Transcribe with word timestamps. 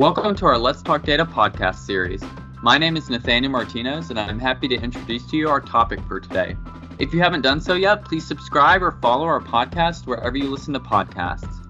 Welcome 0.00 0.34
to 0.36 0.46
our 0.46 0.56
Let's 0.56 0.80
Talk 0.80 1.04
Data 1.04 1.26
podcast 1.26 1.74
series. 1.74 2.24
My 2.62 2.78
name 2.78 2.96
is 2.96 3.10
Nathaniel 3.10 3.52
Martinez, 3.52 4.08
and 4.08 4.18
I'm 4.18 4.38
happy 4.38 4.66
to 4.66 4.74
introduce 4.76 5.26
to 5.26 5.36
you 5.36 5.50
our 5.50 5.60
topic 5.60 6.00
for 6.08 6.18
today. 6.18 6.56
If 6.98 7.12
you 7.12 7.20
haven't 7.20 7.42
done 7.42 7.60
so 7.60 7.74
yet, 7.74 8.02
please 8.06 8.26
subscribe 8.26 8.82
or 8.82 8.92
follow 8.92 9.26
our 9.26 9.40
podcast 9.40 10.06
wherever 10.06 10.38
you 10.38 10.48
listen 10.48 10.72
to 10.72 10.80
podcasts. 10.80 11.66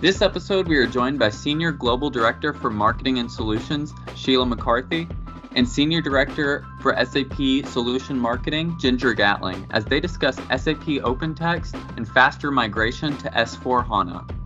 This 0.00 0.20
episode, 0.20 0.66
we 0.66 0.78
are 0.78 0.86
joined 0.88 1.20
by 1.20 1.30
Senior 1.30 1.70
Global 1.70 2.10
Director 2.10 2.52
for 2.52 2.70
Marketing 2.70 3.20
and 3.20 3.30
Solutions, 3.30 3.94
Sheila 4.16 4.46
McCarthy, 4.46 5.06
and 5.54 5.68
Senior 5.68 6.00
Director 6.00 6.66
for 6.80 6.96
SAP 6.96 7.70
Solution 7.70 8.18
Marketing, 8.18 8.76
Ginger 8.80 9.14
Gatling, 9.14 9.64
as 9.70 9.84
they 9.84 10.00
discuss 10.00 10.34
SAP 10.34 10.98
OpenText 11.04 11.96
and 11.96 12.08
faster 12.08 12.50
migration 12.50 13.16
to 13.18 13.30
S4 13.30 13.86
HANA. 13.86 14.39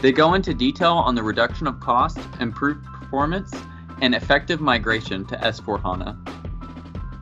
They 0.00 0.12
go 0.12 0.34
into 0.34 0.54
detail 0.54 0.92
on 0.92 1.16
the 1.16 1.24
reduction 1.24 1.66
of 1.66 1.80
cost, 1.80 2.20
improved 2.38 2.84
performance, 2.84 3.52
and 4.00 4.14
effective 4.14 4.60
migration 4.60 5.24
to 5.24 5.36
S4 5.36 5.82
HANA. 5.82 6.16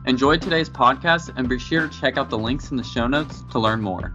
Enjoy 0.05 0.37
today's 0.37 0.69
podcast 0.69 1.33
and 1.35 1.49
be 1.49 1.57
sure 1.57 1.87
to 1.87 1.99
check 1.99 2.17
out 2.17 2.29
the 2.29 2.37
links 2.37 2.69
in 2.69 2.77
the 2.77 2.83
show 2.83 3.07
notes 3.07 3.43
to 3.49 3.57
learn 3.57 3.81
more. 3.81 4.13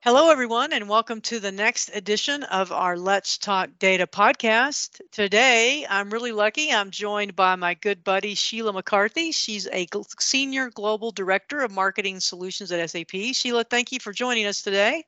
Hello, 0.00 0.30
everyone, 0.30 0.74
and 0.74 0.90
welcome 0.90 1.22
to 1.22 1.40
the 1.40 1.52
next 1.52 1.88
edition 1.94 2.42
of 2.42 2.70
our 2.70 2.98
Let's 2.98 3.38
Talk 3.38 3.70
Data 3.78 4.06
podcast. 4.06 5.00
Today, 5.10 5.86
I'm 5.88 6.10
really 6.10 6.32
lucky. 6.32 6.70
I'm 6.70 6.90
joined 6.90 7.34
by 7.34 7.56
my 7.56 7.72
good 7.72 8.04
buddy, 8.04 8.34
Sheila 8.34 8.74
McCarthy. 8.74 9.32
She's 9.32 9.66
a 9.72 9.86
Senior 10.20 10.68
Global 10.68 11.12
Director 11.12 11.60
of 11.60 11.72
Marketing 11.72 12.20
Solutions 12.20 12.70
at 12.72 12.90
SAP. 12.90 13.32
Sheila, 13.32 13.64
thank 13.64 13.90
you 13.90 14.00
for 14.00 14.12
joining 14.12 14.44
us 14.44 14.60
today. 14.60 15.06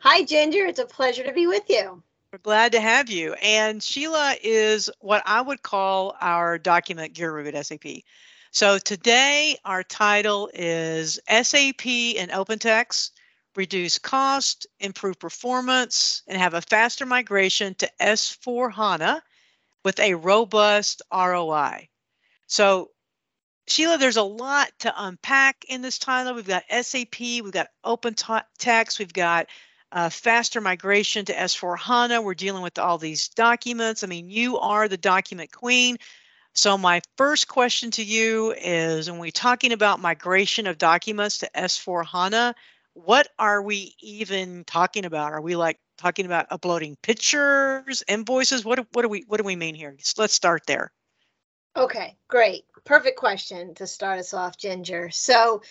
Hi, 0.00 0.22
Ginger. 0.22 0.66
It's 0.66 0.78
a 0.78 0.86
pleasure 0.86 1.24
to 1.24 1.32
be 1.32 1.46
with 1.46 1.64
you. 1.68 2.02
We're 2.32 2.38
glad 2.38 2.72
to 2.72 2.80
have 2.80 3.10
you. 3.10 3.34
And 3.34 3.82
Sheila 3.82 4.36
is 4.42 4.88
what 5.00 5.22
I 5.26 5.40
would 5.40 5.62
call 5.62 6.16
our 6.20 6.58
document 6.58 7.14
guru 7.14 7.46
at 7.46 7.66
SAP. 7.66 8.02
So 8.52 8.78
today, 8.78 9.56
our 9.64 9.82
title 9.82 10.50
is 10.54 11.20
SAP 11.28 11.86
and 11.86 12.30
OpenText 12.30 13.10
reduce 13.56 13.98
cost, 13.98 14.66
improve 14.78 15.18
performance, 15.18 16.22
and 16.26 16.38
have 16.38 16.54
a 16.54 16.62
faster 16.62 17.06
migration 17.06 17.74
to 17.76 17.90
S4 18.00 18.72
HANA 18.72 19.22
with 19.84 19.98
a 19.98 20.14
robust 20.14 21.02
ROI. 21.12 21.88
So, 22.46 22.90
Sheila, 23.70 23.98
there's 23.98 24.16
a 24.16 24.22
lot 24.22 24.72
to 24.80 24.92
unpack 24.96 25.64
in 25.68 25.80
this 25.80 26.00
title. 26.00 26.34
We've 26.34 26.44
got 26.44 26.64
SAP, 26.68 27.20
we've 27.20 27.52
got 27.52 27.68
Open 27.84 28.16
Text, 28.58 28.98
we've 28.98 29.12
got 29.12 29.46
uh, 29.92 30.10
faster 30.10 30.60
migration 30.60 31.24
to 31.26 31.32
S4 31.32 31.78
HANA. 31.78 32.20
We're 32.20 32.34
dealing 32.34 32.62
with 32.62 32.80
all 32.80 32.98
these 32.98 33.28
documents. 33.28 34.02
I 34.02 34.08
mean, 34.08 34.28
you 34.28 34.58
are 34.58 34.88
the 34.88 34.96
document 34.96 35.52
queen. 35.52 35.98
So, 36.52 36.76
my 36.76 37.00
first 37.16 37.46
question 37.46 37.92
to 37.92 38.02
you 38.02 38.52
is 38.52 39.08
when 39.08 39.20
we're 39.20 39.30
talking 39.30 39.72
about 39.72 40.00
migration 40.00 40.66
of 40.66 40.76
documents 40.76 41.38
to 41.38 41.50
S4 41.54 42.04
HANA, 42.04 42.56
what 42.94 43.28
are 43.38 43.62
we 43.62 43.94
even 44.00 44.64
talking 44.64 45.04
about? 45.04 45.32
Are 45.32 45.40
we 45.40 45.54
like 45.54 45.78
talking 45.96 46.26
about 46.26 46.46
uploading 46.50 46.96
pictures, 47.04 48.02
invoices? 48.08 48.64
What 48.64 48.84
what 48.92 49.02
do 49.02 49.08
we 49.08 49.24
what 49.28 49.36
do 49.36 49.44
we 49.44 49.54
mean 49.54 49.76
here? 49.76 49.96
Let's 50.18 50.34
start 50.34 50.66
there. 50.66 50.90
Okay, 51.76 52.16
great. 52.28 52.64
Perfect 52.84 53.18
question 53.18 53.74
to 53.74 53.86
start 53.86 54.18
us 54.18 54.34
off, 54.34 54.56
Ginger. 54.56 55.10
So, 55.10 55.62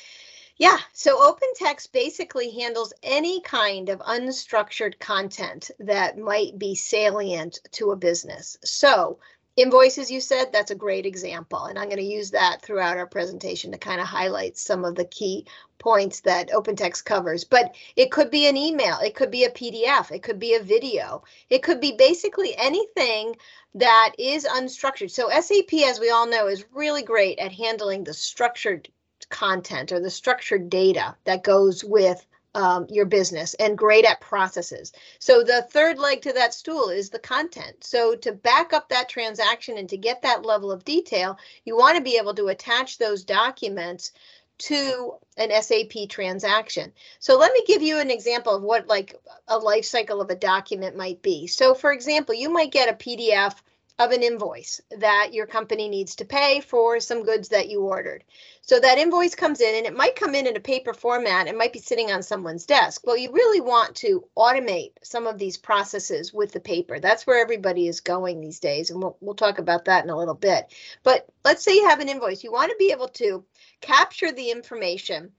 yeah, 0.57 0.77
so 0.93 1.17
OpenText 1.19 1.91
basically 1.91 2.51
handles 2.51 2.93
any 3.03 3.41
kind 3.41 3.89
of 3.89 3.99
unstructured 3.99 4.99
content 4.99 5.71
that 5.79 6.17
might 6.17 6.57
be 6.57 6.75
salient 6.75 7.59
to 7.73 7.91
a 7.91 7.97
business. 7.97 8.57
So, 8.63 9.19
invoices 9.61 10.11
you 10.11 10.21
said 10.21 10.51
that's 10.51 10.71
a 10.71 10.75
great 10.75 11.05
example. 11.05 11.65
And 11.65 11.77
i'm 11.77 11.89
going 11.89 11.97
to 11.97 12.03
use 12.03 12.31
that 12.31 12.61
throughout 12.61 12.97
our 12.97 13.07
presentation 13.07 13.71
to 13.71 13.77
kind 13.77 14.01
of 14.01 14.07
highlight 14.07 14.57
some 14.57 14.85
of 14.85 14.95
the 14.95 15.05
key 15.05 15.45
points 15.77 16.21
that 16.21 16.49
opentext 16.49 17.05
covers. 17.05 17.43
But 17.43 17.75
it 17.95 18.11
could 18.11 18.31
be 18.31 18.47
an 18.47 18.57
email 18.57 18.99
it 18.99 19.15
could 19.15 19.31
be 19.31 19.45
a 19.45 19.51
pdf 19.51 20.11
it 20.11 20.23
could 20.23 20.39
be 20.39 20.55
a 20.55 20.63
video 20.63 21.23
it 21.49 21.63
could 21.63 21.79
be 21.79 21.93
basically 21.93 22.55
anything 22.57 23.35
that 23.75 24.13
is 24.17 24.45
unstructured. 24.45 25.11
So 25.11 25.29
sap 25.29 25.73
as 25.87 25.99
we 25.99 26.09
all 26.09 26.27
know 26.27 26.47
is 26.47 26.65
really 26.73 27.03
great 27.03 27.39
at 27.39 27.51
handling 27.51 28.03
the 28.03 28.13
structured 28.13 28.89
content 29.29 29.91
or 29.91 29.99
the 29.99 30.09
structured 30.09 30.69
data 30.69 31.15
that 31.25 31.43
goes 31.43 31.83
with 31.83 32.25
um, 32.55 32.87
your 32.89 33.05
business 33.05 33.53
and 33.55 33.77
great 33.77 34.05
at 34.05 34.21
processes. 34.21 34.91
So 35.19 35.43
the 35.43 35.67
third 35.71 35.99
leg 35.99 36.21
to 36.23 36.33
that 36.33 36.53
stool 36.53 36.89
is 36.89 37.09
the 37.09 37.19
content. 37.19 37.83
So 37.83 38.15
to 38.15 38.31
back 38.31 38.73
up 38.73 38.89
that 38.89 39.09
transaction 39.09 39.77
and 39.77 39.89
to 39.89 39.97
get 39.97 40.21
that 40.23 40.45
level 40.45 40.71
of 40.71 40.85
detail, 40.85 41.37
you 41.63 41.77
want 41.77 41.97
to 41.97 42.03
be 42.03 42.17
able 42.17 42.33
to 42.35 42.47
attach 42.47 42.97
those 42.97 43.23
documents 43.23 44.11
to 44.59 45.13
an 45.37 45.51
SAP 45.61 46.09
transaction. 46.09 46.91
So 47.19 47.37
let 47.37 47.53
me 47.53 47.63
give 47.65 47.81
you 47.81 47.99
an 47.99 48.11
example 48.11 48.55
of 48.55 48.61
what 48.61 48.87
like 48.87 49.15
a 49.47 49.57
life 49.57 49.85
cycle 49.85 50.19
of 50.19 50.29
a 50.29 50.35
document 50.35 50.97
might 50.97 51.21
be. 51.21 51.47
So 51.47 51.73
for 51.73 51.93
example, 51.93 52.35
you 52.35 52.49
might 52.49 52.71
get 52.71 52.89
a 52.89 52.93
PDF 52.93 53.55
of 53.99 54.11
an 54.11 54.23
invoice 54.23 54.79
that 54.97 55.33
your 55.33 55.45
company 55.45 55.89
needs 55.89 56.15
to 56.15 56.25
pay 56.25 56.61
for 56.61 57.01
some 57.01 57.25
goods 57.25 57.49
that 57.49 57.69
you 57.69 57.81
ordered. 57.81 58.23
So 58.61 58.79
that 58.79 58.97
invoice 58.97 59.35
comes 59.35 59.59
in 59.59 59.75
and 59.75 59.85
it 59.85 59.95
might 59.95 60.15
come 60.15 60.35
in 60.35 60.47
in 60.47 60.55
a 60.55 60.61
paper 60.61 60.93
format. 60.93 61.47
It 61.47 61.57
might 61.57 61.73
be 61.73 61.79
sitting 61.79 62.09
on 62.09 62.23
someone's 62.23 62.65
desk. 62.65 63.05
Well, 63.05 63.17
you 63.17 63.31
really 63.33 63.59
want 63.59 63.95
to 63.97 64.23
automate 64.37 64.93
some 65.03 65.27
of 65.27 65.37
these 65.37 65.57
processes 65.57 66.33
with 66.33 66.53
the 66.53 66.61
paper. 66.61 66.99
That's 66.99 67.27
where 67.27 67.41
everybody 67.41 67.87
is 67.87 67.99
going 67.99 68.39
these 68.39 68.61
days. 68.61 68.89
And 68.89 69.01
we'll, 69.01 69.17
we'll 69.19 69.35
talk 69.35 69.59
about 69.59 69.85
that 69.85 70.05
in 70.05 70.09
a 70.09 70.17
little 70.17 70.33
bit. 70.33 70.73
But 71.03 71.27
let's 71.43 71.63
say 71.63 71.75
you 71.75 71.89
have 71.89 71.99
an 71.99 72.09
invoice. 72.09 72.43
You 72.43 72.53
want 72.53 72.71
to 72.71 72.77
be 72.79 72.91
able 72.91 73.09
to 73.09 73.43
capture 73.81 74.31
the 74.31 74.51
information 74.51 75.33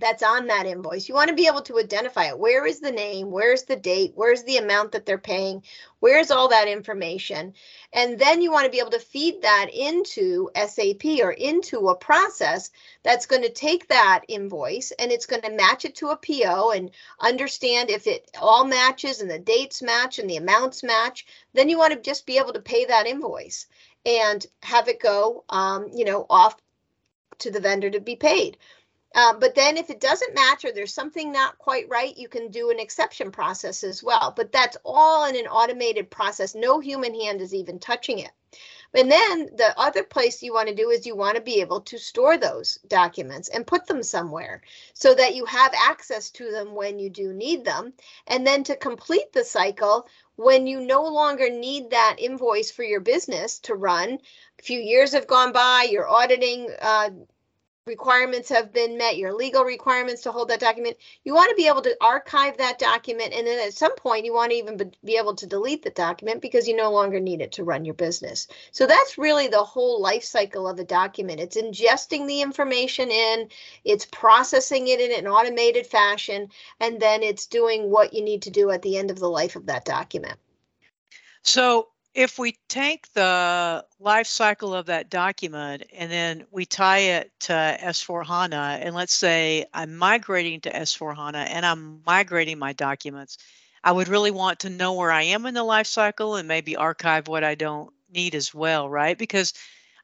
that's 0.00 0.22
on 0.22 0.46
that 0.46 0.66
invoice. 0.66 1.08
You 1.08 1.14
want 1.14 1.28
to 1.28 1.36
be 1.36 1.46
able 1.46 1.62
to 1.62 1.78
identify 1.78 2.24
it. 2.24 2.38
Where 2.38 2.66
is 2.66 2.80
the 2.80 2.90
name? 2.90 3.30
Where's 3.30 3.64
the 3.64 3.76
date? 3.76 4.12
Where's 4.14 4.42
the 4.44 4.56
amount 4.56 4.92
that 4.92 5.06
they're 5.06 5.18
paying? 5.18 5.62
Where's 6.00 6.30
all 6.30 6.48
that 6.48 6.68
information? 6.68 7.52
And 7.92 8.18
then 8.18 8.40
you 8.40 8.50
want 8.50 8.64
to 8.64 8.70
be 8.70 8.78
able 8.78 8.90
to 8.90 8.98
feed 8.98 9.42
that 9.42 9.68
into 9.72 10.50
SAP 10.56 11.04
or 11.22 11.30
into 11.30 11.88
a 11.88 11.94
process 11.94 12.70
that's 13.02 13.26
going 13.26 13.42
to 13.42 13.52
take 13.52 13.88
that 13.88 14.22
invoice 14.26 14.90
and 14.92 15.12
it's 15.12 15.26
going 15.26 15.42
to 15.42 15.50
match 15.50 15.84
it 15.84 15.96
to 15.96 16.08
a 16.08 16.16
PO 16.16 16.70
and 16.70 16.90
understand 17.20 17.90
if 17.90 18.06
it 18.06 18.30
all 18.40 18.64
matches 18.64 19.20
and 19.20 19.30
the 19.30 19.38
dates 19.38 19.82
match 19.82 20.18
and 20.18 20.28
the 20.28 20.36
amounts 20.36 20.82
match. 20.82 21.26
Then 21.52 21.68
you 21.68 21.78
want 21.78 21.92
to 21.92 22.00
just 22.00 22.26
be 22.26 22.38
able 22.38 22.54
to 22.54 22.60
pay 22.60 22.86
that 22.86 23.06
invoice 23.06 23.66
and 24.06 24.44
have 24.62 24.88
it 24.88 25.00
go, 25.00 25.44
um, 25.50 25.88
you 25.92 26.06
know, 26.06 26.24
off 26.30 26.56
to 27.40 27.50
the 27.50 27.60
vendor 27.60 27.90
to 27.90 28.00
be 28.00 28.16
paid. 28.16 28.56
Uh, 29.14 29.34
but 29.34 29.54
then 29.54 29.76
if 29.76 29.90
it 29.90 30.00
doesn't 30.00 30.34
match 30.34 30.64
or 30.64 30.72
there's 30.72 30.94
something 30.94 31.32
not 31.32 31.58
quite 31.58 31.88
right, 31.88 32.16
you 32.16 32.28
can 32.28 32.50
do 32.50 32.70
an 32.70 32.78
exception 32.78 33.30
process 33.30 33.82
as 33.82 34.02
well. 34.02 34.32
But 34.36 34.52
that's 34.52 34.76
all 34.84 35.28
in 35.28 35.36
an 35.36 35.46
automated 35.46 36.10
process. 36.10 36.54
No 36.54 36.78
human 36.78 37.14
hand 37.14 37.40
is 37.40 37.54
even 37.54 37.78
touching 37.78 38.20
it. 38.20 38.30
And 38.92 39.10
then 39.10 39.46
the 39.56 39.72
other 39.78 40.02
place 40.02 40.42
you 40.42 40.52
want 40.52 40.68
to 40.68 40.74
do 40.74 40.90
is 40.90 41.06
you 41.06 41.14
want 41.14 41.36
to 41.36 41.42
be 41.42 41.60
able 41.60 41.82
to 41.82 41.98
store 41.98 42.36
those 42.36 42.78
documents 42.88 43.48
and 43.48 43.66
put 43.66 43.86
them 43.86 44.02
somewhere 44.02 44.62
so 44.94 45.14
that 45.14 45.36
you 45.36 45.44
have 45.44 45.72
access 45.74 46.30
to 46.30 46.50
them 46.50 46.74
when 46.74 46.98
you 46.98 47.08
do 47.08 47.32
need 47.32 47.64
them. 47.64 47.92
And 48.26 48.44
then 48.44 48.64
to 48.64 48.76
complete 48.76 49.32
the 49.32 49.44
cycle, 49.44 50.08
when 50.34 50.66
you 50.66 50.80
no 50.80 51.04
longer 51.04 51.48
need 51.50 51.90
that 51.90 52.16
invoice 52.18 52.72
for 52.72 52.82
your 52.82 53.00
business 53.00 53.60
to 53.60 53.74
run, 53.76 54.18
a 54.58 54.62
few 54.62 54.80
years 54.80 55.12
have 55.12 55.28
gone 55.28 55.52
by, 55.52 55.86
you're 55.88 56.08
auditing 56.08 56.68
uh, 56.80 57.10
requirements 57.90 58.48
have 58.48 58.72
been 58.72 58.96
met, 58.96 59.16
your 59.16 59.34
legal 59.34 59.64
requirements 59.64 60.22
to 60.22 60.30
hold 60.32 60.48
that 60.48 60.60
document, 60.60 60.96
you 61.24 61.34
want 61.34 61.50
to 61.50 61.56
be 61.56 61.66
able 61.66 61.82
to 61.82 61.96
archive 62.00 62.56
that 62.56 62.78
document. 62.78 63.34
And 63.34 63.46
then 63.46 63.66
at 63.66 63.74
some 63.74 63.96
point, 63.96 64.24
you 64.24 64.32
want 64.32 64.52
to 64.52 64.56
even 64.56 64.92
be 65.04 65.16
able 65.16 65.34
to 65.34 65.46
delete 65.46 65.82
the 65.82 65.90
document 65.90 66.40
because 66.40 66.68
you 66.68 66.76
no 66.76 66.92
longer 66.92 67.18
need 67.18 67.40
it 67.40 67.52
to 67.52 67.64
run 67.64 67.84
your 67.84 67.94
business. 67.94 68.46
So 68.70 68.86
that's 68.86 69.18
really 69.18 69.48
the 69.48 69.64
whole 69.64 70.00
life 70.00 70.22
cycle 70.22 70.68
of 70.68 70.78
a 70.78 70.84
document. 70.84 71.40
It's 71.40 71.56
ingesting 71.56 72.28
the 72.28 72.42
information 72.42 73.10
in, 73.10 73.48
it's 73.84 74.06
processing 74.06 74.86
it 74.86 75.00
in 75.00 75.12
an 75.18 75.26
automated 75.26 75.86
fashion, 75.86 76.48
and 76.78 77.00
then 77.00 77.24
it's 77.24 77.46
doing 77.46 77.90
what 77.90 78.14
you 78.14 78.22
need 78.22 78.42
to 78.42 78.50
do 78.50 78.70
at 78.70 78.82
the 78.82 78.96
end 78.96 79.10
of 79.10 79.18
the 79.18 79.28
life 79.28 79.56
of 79.56 79.66
that 79.66 79.84
document. 79.84 80.38
So 81.42 81.88
if 82.14 82.38
we 82.38 82.56
take 82.68 83.12
the 83.12 83.84
life 83.98 84.26
cycle 84.26 84.74
of 84.74 84.86
that 84.86 85.10
document 85.10 85.84
and 85.92 86.10
then 86.10 86.44
we 86.50 86.66
tie 86.66 86.98
it 86.98 87.30
to 87.40 87.52
S4 87.52 88.26
HANA, 88.26 88.80
and 88.82 88.94
let's 88.94 89.14
say 89.14 89.66
I'm 89.72 89.96
migrating 89.96 90.60
to 90.62 90.72
S4 90.72 91.14
HANA 91.14 91.38
and 91.38 91.64
I'm 91.64 92.02
migrating 92.04 92.58
my 92.58 92.72
documents, 92.72 93.38
I 93.84 93.92
would 93.92 94.08
really 94.08 94.30
want 94.32 94.60
to 94.60 94.70
know 94.70 94.94
where 94.94 95.12
I 95.12 95.22
am 95.22 95.46
in 95.46 95.54
the 95.54 95.62
life 95.64 95.86
cycle 95.86 96.36
and 96.36 96.48
maybe 96.48 96.76
archive 96.76 97.28
what 97.28 97.44
I 97.44 97.54
don't 97.54 97.92
need 98.12 98.34
as 98.34 98.52
well, 98.52 98.88
right? 98.88 99.16
Because 99.16 99.54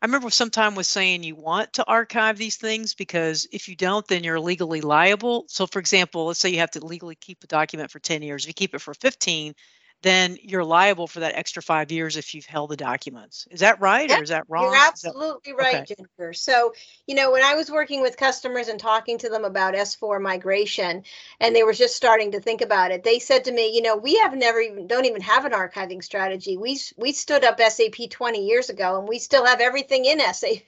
I 0.01 0.07
remember 0.07 0.31
sometime 0.31 0.75
was 0.75 0.89
saying 0.89 1.25
you 1.25 1.35
want 1.35 1.73
to 1.75 1.85
archive 1.85 2.39
these 2.39 2.57
things 2.57 2.95
because 2.95 3.49
if 3.51 3.69
you 3.69 3.75
don't, 3.75 4.07
then 4.07 4.25
you're 4.25 4.41
legally 4.41 4.81
liable. 4.81 5.47
So, 5.49 5.67
for 5.67 5.79
example, 5.79 6.27
let's 6.27 6.39
say 6.39 6.51
you 6.51 6.59
have 6.59 6.71
to 6.73 6.85
legally 6.85 7.17
keep 7.17 7.43
a 7.43 7.49
document 7.49 7.91
for 7.91 7.99
10 7.99 8.23
years. 8.23 8.45
If 8.45 8.49
you 8.49 8.55
keep 8.55 8.75
it 8.75 8.81
for 8.81 8.95
15, 8.95 9.55
then 10.03 10.37
you're 10.43 10.65
liable 10.65 11.07
for 11.07 11.21
that 11.21 11.35
extra 11.35 11.63
five 11.63 11.91
years 11.91 12.17
if 12.17 12.35
you've 12.35 12.47
held 12.47 12.71
the 12.71 12.77
documents. 12.77 13.47
Is 13.51 13.61
that 13.61 13.81
right 13.81 14.09
Yep, 14.09 14.19
or 14.19 14.23
is 14.23 14.29
that 14.29 14.45
wrong? 14.49 14.65
You're 14.65 14.75
Is 14.75 14.81
that- 14.81 14.89
absolutely 14.89 15.53
right, 15.55 15.77
okay. 15.77 15.95
Jennifer. 15.97 16.33
So, 16.33 16.75
you 17.07 17.15
know, 17.15 17.33
when 17.33 17.43
I 17.43 17.55
was 17.55 17.71
working 17.71 18.03
with 18.03 18.17
customers 18.17 18.69
and 18.69 18.79
talking 18.79 19.19
to 19.19 19.29
them 19.29 19.45
about 19.45 19.75
S4 19.75 20.21
migration, 20.21 21.03
and 21.41 21.57
they 21.57 21.63
were 21.63 21.73
just 21.73 21.97
starting 21.97 22.33
to 22.33 22.41
think 22.41 22.61
about 22.61 22.91
it, 22.91 23.03
they 23.03 23.19
said 23.19 23.45
to 23.45 23.53
me, 23.53 23.75
you 23.75 23.83
know, 23.83 23.97
we 23.97 24.17
have 24.19 24.35
never 24.37 24.61
even 24.61 24.87
don't 24.87 25.07
even 25.07 25.23
have 25.23 25.45
an 25.45 25.53
archiving 25.53 26.05
strategy. 26.05 26.57
We 26.57 26.79
we 26.97 27.13
stood 27.13 27.45
up 27.45 27.61
SAP 27.61 28.11
20 28.11 28.47
years 28.47 28.71
ago, 28.71 28.99
and 28.99 29.09
we 29.09 29.19
still 29.19 29.45
have 29.47 29.61
everything 29.61 30.05
in 30.05 30.21
SAP. 30.21 30.63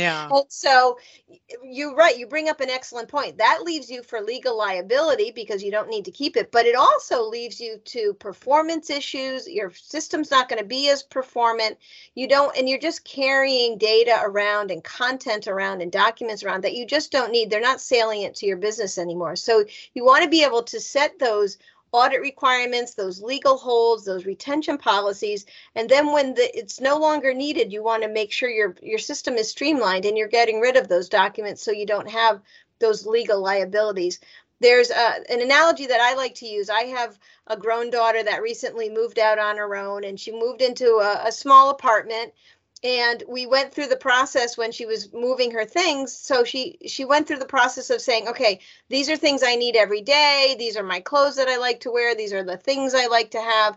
Yeah. 0.00 0.28
And 0.30 0.44
so 0.48 0.98
you're 1.62 1.94
right. 1.94 2.18
You 2.18 2.26
bring 2.26 2.48
up 2.48 2.60
an 2.60 2.70
excellent 2.70 3.08
point. 3.08 3.38
That 3.38 3.62
leaves 3.62 3.90
you 3.90 4.02
for 4.02 4.20
legal 4.20 4.56
liability 4.56 5.30
because 5.30 5.62
you 5.62 5.70
don't 5.70 5.88
need 5.88 6.04
to 6.06 6.10
keep 6.10 6.36
it, 6.36 6.50
but 6.50 6.66
it 6.66 6.74
also 6.74 7.28
leaves 7.28 7.60
you 7.60 7.78
to 7.84 8.14
performance 8.14 8.90
issues. 8.90 9.46
Your 9.48 9.70
system's 9.72 10.30
not 10.30 10.48
going 10.48 10.60
to 10.60 10.64
be 10.64 10.88
as 10.88 11.02
performant. 11.02 11.78
You 12.14 12.28
don't, 12.28 12.56
and 12.56 12.68
you're 12.68 12.78
just 12.78 13.04
carrying 13.04 13.78
data 13.78 14.18
around 14.22 14.70
and 14.70 14.82
content 14.82 15.46
around 15.46 15.82
and 15.82 15.92
documents 15.92 16.42
around 16.42 16.64
that 16.64 16.74
you 16.74 16.86
just 16.86 17.12
don't 17.12 17.32
need. 17.32 17.50
They're 17.50 17.60
not 17.60 17.80
salient 17.80 18.36
to 18.36 18.46
your 18.46 18.56
business 18.56 18.98
anymore. 18.98 19.36
So 19.36 19.64
you 19.94 20.04
want 20.04 20.24
to 20.24 20.30
be 20.30 20.44
able 20.44 20.62
to 20.64 20.80
set 20.80 21.18
those 21.18 21.58
audit 21.92 22.20
requirements, 22.20 22.94
those 22.94 23.22
legal 23.22 23.56
holds, 23.56 24.04
those 24.04 24.26
retention 24.26 24.78
policies, 24.78 25.46
and 25.74 25.88
then 25.88 26.12
when 26.12 26.34
the, 26.34 26.58
it's 26.58 26.80
no 26.80 26.98
longer 26.98 27.34
needed, 27.34 27.72
you 27.72 27.82
want 27.82 28.02
to 28.02 28.08
make 28.08 28.32
sure 28.32 28.48
your 28.48 28.76
your 28.82 28.98
system 28.98 29.34
is 29.34 29.50
streamlined 29.50 30.04
and 30.04 30.16
you're 30.16 30.28
getting 30.28 30.60
rid 30.60 30.76
of 30.76 30.88
those 30.88 31.08
documents 31.08 31.62
so 31.62 31.72
you 31.72 31.86
don't 31.86 32.10
have 32.10 32.40
those 32.78 33.06
legal 33.06 33.40
liabilities. 33.40 34.20
There's 34.60 34.90
a, 34.90 35.30
an 35.30 35.40
analogy 35.40 35.86
that 35.86 36.00
I 36.00 36.14
like 36.14 36.34
to 36.36 36.46
use. 36.46 36.68
I 36.68 36.82
have 36.84 37.18
a 37.46 37.56
grown 37.56 37.90
daughter 37.90 38.22
that 38.22 38.42
recently 38.42 38.90
moved 38.90 39.18
out 39.18 39.38
on 39.38 39.56
her 39.56 39.74
own, 39.74 40.04
and 40.04 40.20
she 40.20 40.32
moved 40.32 40.60
into 40.60 40.96
a, 40.96 41.28
a 41.28 41.32
small 41.32 41.70
apartment. 41.70 42.32
And 42.82 43.22
we 43.28 43.44
went 43.46 43.74
through 43.74 43.88
the 43.88 43.96
process 43.96 44.56
when 44.56 44.72
she 44.72 44.86
was 44.86 45.12
moving 45.12 45.50
her 45.50 45.66
things. 45.66 46.16
So 46.16 46.44
she 46.44 46.78
she 46.86 47.04
went 47.04 47.28
through 47.28 47.38
the 47.40 47.44
process 47.44 47.90
of 47.90 48.00
saying, 48.00 48.28
okay, 48.28 48.60
these 48.88 49.10
are 49.10 49.16
things 49.16 49.42
I 49.42 49.56
need 49.56 49.76
every 49.76 50.00
day. 50.00 50.56
These 50.58 50.78
are 50.78 50.82
my 50.82 51.00
clothes 51.00 51.36
that 51.36 51.48
I 51.48 51.58
like 51.58 51.80
to 51.80 51.90
wear. 51.90 52.14
These 52.14 52.32
are 52.32 52.42
the 52.44 52.56
things 52.56 52.94
I 52.94 53.06
like 53.06 53.32
to 53.32 53.40
have. 53.40 53.76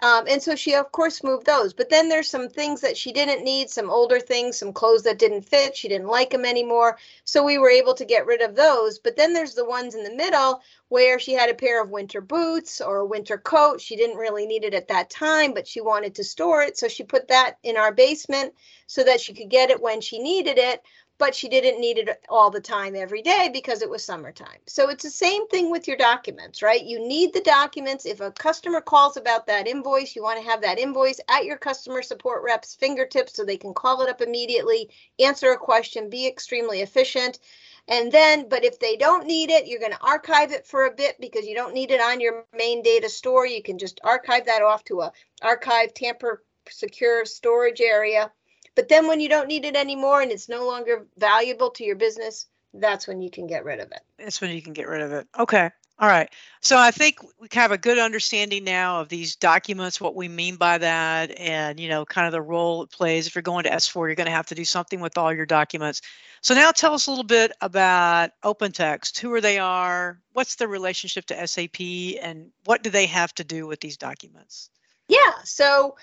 Um, 0.00 0.26
and 0.28 0.40
so 0.40 0.54
she, 0.54 0.74
of 0.74 0.92
course, 0.92 1.24
moved 1.24 1.46
those. 1.46 1.72
But 1.72 1.90
then 1.90 2.08
there's 2.08 2.30
some 2.30 2.48
things 2.48 2.80
that 2.82 2.96
she 2.96 3.12
didn't 3.12 3.42
need, 3.42 3.68
some 3.68 3.90
older 3.90 4.20
things, 4.20 4.56
some 4.56 4.72
clothes 4.72 5.02
that 5.02 5.18
didn't 5.18 5.42
fit. 5.42 5.76
She 5.76 5.88
didn't 5.88 6.06
like 6.06 6.30
them 6.30 6.44
anymore. 6.44 6.98
So 7.24 7.42
we 7.42 7.58
were 7.58 7.70
able 7.70 7.94
to 7.94 8.04
get 8.04 8.26
rid 8.26 8.40
of 8.40 8.54
those. 8.54 9.00
But 9.00 9.16
then 9.16 9.32
there's 9.32 9.54
the 9.54 9.64
ones 9.64 9.96
in 9.96 10.04
the 10.04 10.14
middle 10.14 10.62
where 10.88 11.18
she 11.18 11.32
had 11.32 11.50
a 11.50 11.54
pair 11.54 11.82
of 11.82 11.90
winter 11.90 12.20
boots 12.20 12.80
or 12.80 12.98
a 12.98 13.06
winter 13.06 13.38
coat. 13.38 13.80
She 13.80 13.96
didn't 13.96 14.18
really 14.18 14.46
need 14.46 14.62
it 14.62 14.74
at 14.74 14.88
that 14.88 15.10
time, 15.10 15.52
but 15.52 15.66
she 15.66 15.80
wanted 15.80 16.14
to 16.14 16.24
store 16.24 16.62
it. 16.62 16.78
So 16.78 16.86
she 16.86 17.02
put 17.02 17.28
that 17.28 17.58
in 17.64 17.76
our 17.76 17.92
basement 17.92 18.54
so 18.86 19.02
that 19.02 19.20
she 19.20 19.34
could 19.34 19.50
get 19.50 19.70
it 19.70 19.82
when 19.82 20.00
she 20.00 20.20
needed 20.20 20.58
it 20.58 20.80
but 21.18 21.34
she 21.34 21.48
didn't 21.48 21.80
need 21.80 21.98
it 21.98 22.24
all 22.28 22.50
the 22.50 22.60
time 22.60 22.94
every 22.94 23.22
day 23.22 23.50
because 23.52 23.82
it 23.82 23.90
was 23.90 24.04
summertime. 24.04 24.60
So 24.66 24.88
it's 24.88 25.02
the 25.02 25.10
same 25.10 25.48
thing 25.48 25.70
with 25.70 25.88
your 25.88 25.96
documents, 25.96 26.62
right? 26.62 26.82
You 26.82 27.00
need 27.00 27.32
the 27.32 27.40
documents. 27.40 28.06
If 28.06 28.20
a 28.20 28.30
customer 28.30 28.80
calls 28.80 29.16
about 29.16 29.46
that 29.48 29.66
invoice, 29.66 30.14
you 30.14 30.22
want 30.22 30.40
to 30.40 30.48
have 30.48 30.62
that 30.62 30.78
invoice 30.78 31.20
at 31.28 31.44
your 31.44 31.56
customer 31.56 32.02
support 32.02 32.42
rep's 32.44 32.74
fingertips 32.74 33.34
so 33.34 33.44
they 33.44 33.56
can 33.56 33.74
call 33.74 34.02
it 34.02 34.08
up 34.08 34.20
immediately, 34.20 34.90
answer 35.18 35.52
a 35.52 35.58
question, 35.58 36.08
be 36.08 36.26
extremely 36.26 36.80
efficient. 36.80 37.40
And 37.88 38.12
then, 38.12 38.48
but 38.48 38.64
if 38.64 38.78
they 38.78 38.96
don't 38.96 39.26
need 39.26 39.50
it, 39.50 39.66
you're 39.66 39.80
going 39.80 39.92
to 39.92 40.06
archive 40.06 40.52
it 40.52 40.66
for 40.66 40.86
a 40.86 40.94
bit 40.94 41.16
because 41.20 41.46
you 41.46 41.54
don't 41.54 41.74
need 41.74 41.90
it 41.90 42.00
on 42.00 42.20
your 42.20 42.44
main 42.56 42.82
data 42.82 43.08
store. 43.08 43.46
You 43.46 43.62
can 43.62 43.78
just 43.78 43.98
archive 44.04 44.44
that 44.46 44.62
off 44.62 44.84
to 44.84 45.00
a 45.00 45.12
archive 45.42 45.94
tamper 45.94 46.44
secure 46.68 47.24
storage 47.24 47.80
area. 47.80 48.30
But 48.78 48.88
then 48.88 49.08
when 49.08 49.18
you 49.18 49.28
don't 49.28 49.48
need 49.48 49.64
it 49.64 49.74
anymore 49.74 50.22
and 50.22 50.30
it's 50.30 50.48
no 50.48 50.64
longer 50.64 51.04
valuable 51.16 51.70
to 51.70 51.82
your 51.82 51.96
business, 51.96 52.46
that's 52.72 53.08
when 53.08 53.20
you 53.20 53.28
can 53.28 53.48
get 53.48 53.64
rid 53.64 53.80
of 53.80 53.90
it. 53.90 54.02
That's 54.20 54.40
when 54.40 54.52
you 54.52 54.62
can 54.62 54.72
get 54.72 54.86
rid 54.86 55.02
of 55.02 55.10
it. 55.10 55.26
Okay. 55.36 55.68
All 55.98 56.08
right. 56.08 56.30
So 56.60 56.78
I 56.78 56.92
think 56.92 57.18
we 57.40 57.48
have 57.54 57.72
a 57.72 57.76
good 57.76 57.98
understanding 57.98 58.62
now 58.62 59.00
of 59.00 59.08
these 59.08 59.34
documents, 59.34 60.00
what 60.00 60.14
we 60.14 60.28
mean 60.28 60.54
by 60.54 60.78
that, 60.78 61.36
and 61.40 61.80
you 61.80 61.88
know, 61.88 62.04
kind 62.04 62.28
of 62.28 62.32
the 62.32 62.40
role 62.40 62.84
it 62.84 62.92
plays. 62.92 63.26
If 63.26 63.34
you're 63.34 63.42
going 63.42 63.64
to 63.64 63.70
S4, 63.70 64.06
you're 64.06 64.14
going 64.14 64.26
to 64.26 64.30
have 64.30 64.46
to 64.46 64.54
do 64.54 64.64
something 64.64 65.00
with 65.00 65.18
all 65.18 65.32
your 65.32 65.44
documents. 65.44 66.00
So 66.40 66.54
now 66.54 66.70
tell 66.70 66.94
us 66.94 67.08
a 67.08 67.10
little 67.10 67.24
bit 67.24 67.50
about 67.60 68.30
OpenText. 68.44 69.18
Who 69.18 69.32
are 69.32 69.40
they 69.40 69.58
are? 69.58 70.20
What's 70.34 70.54
the 70.54 70.68
relationship 70.68 71.26
to 71.26 71.46
SAP, 71.48 71.80
and 72.22 72.52
what 72.64 72.84
do 72.84 72.90
they 72.90 73.06
have 73.06 73.34
to 73.34 73.42
do 73.42 73.66
with 73.66 73.80
these 73.80 73.96
documents? 73.96 74.70
Yeah. 75.08 75.42
So 75.42 75.96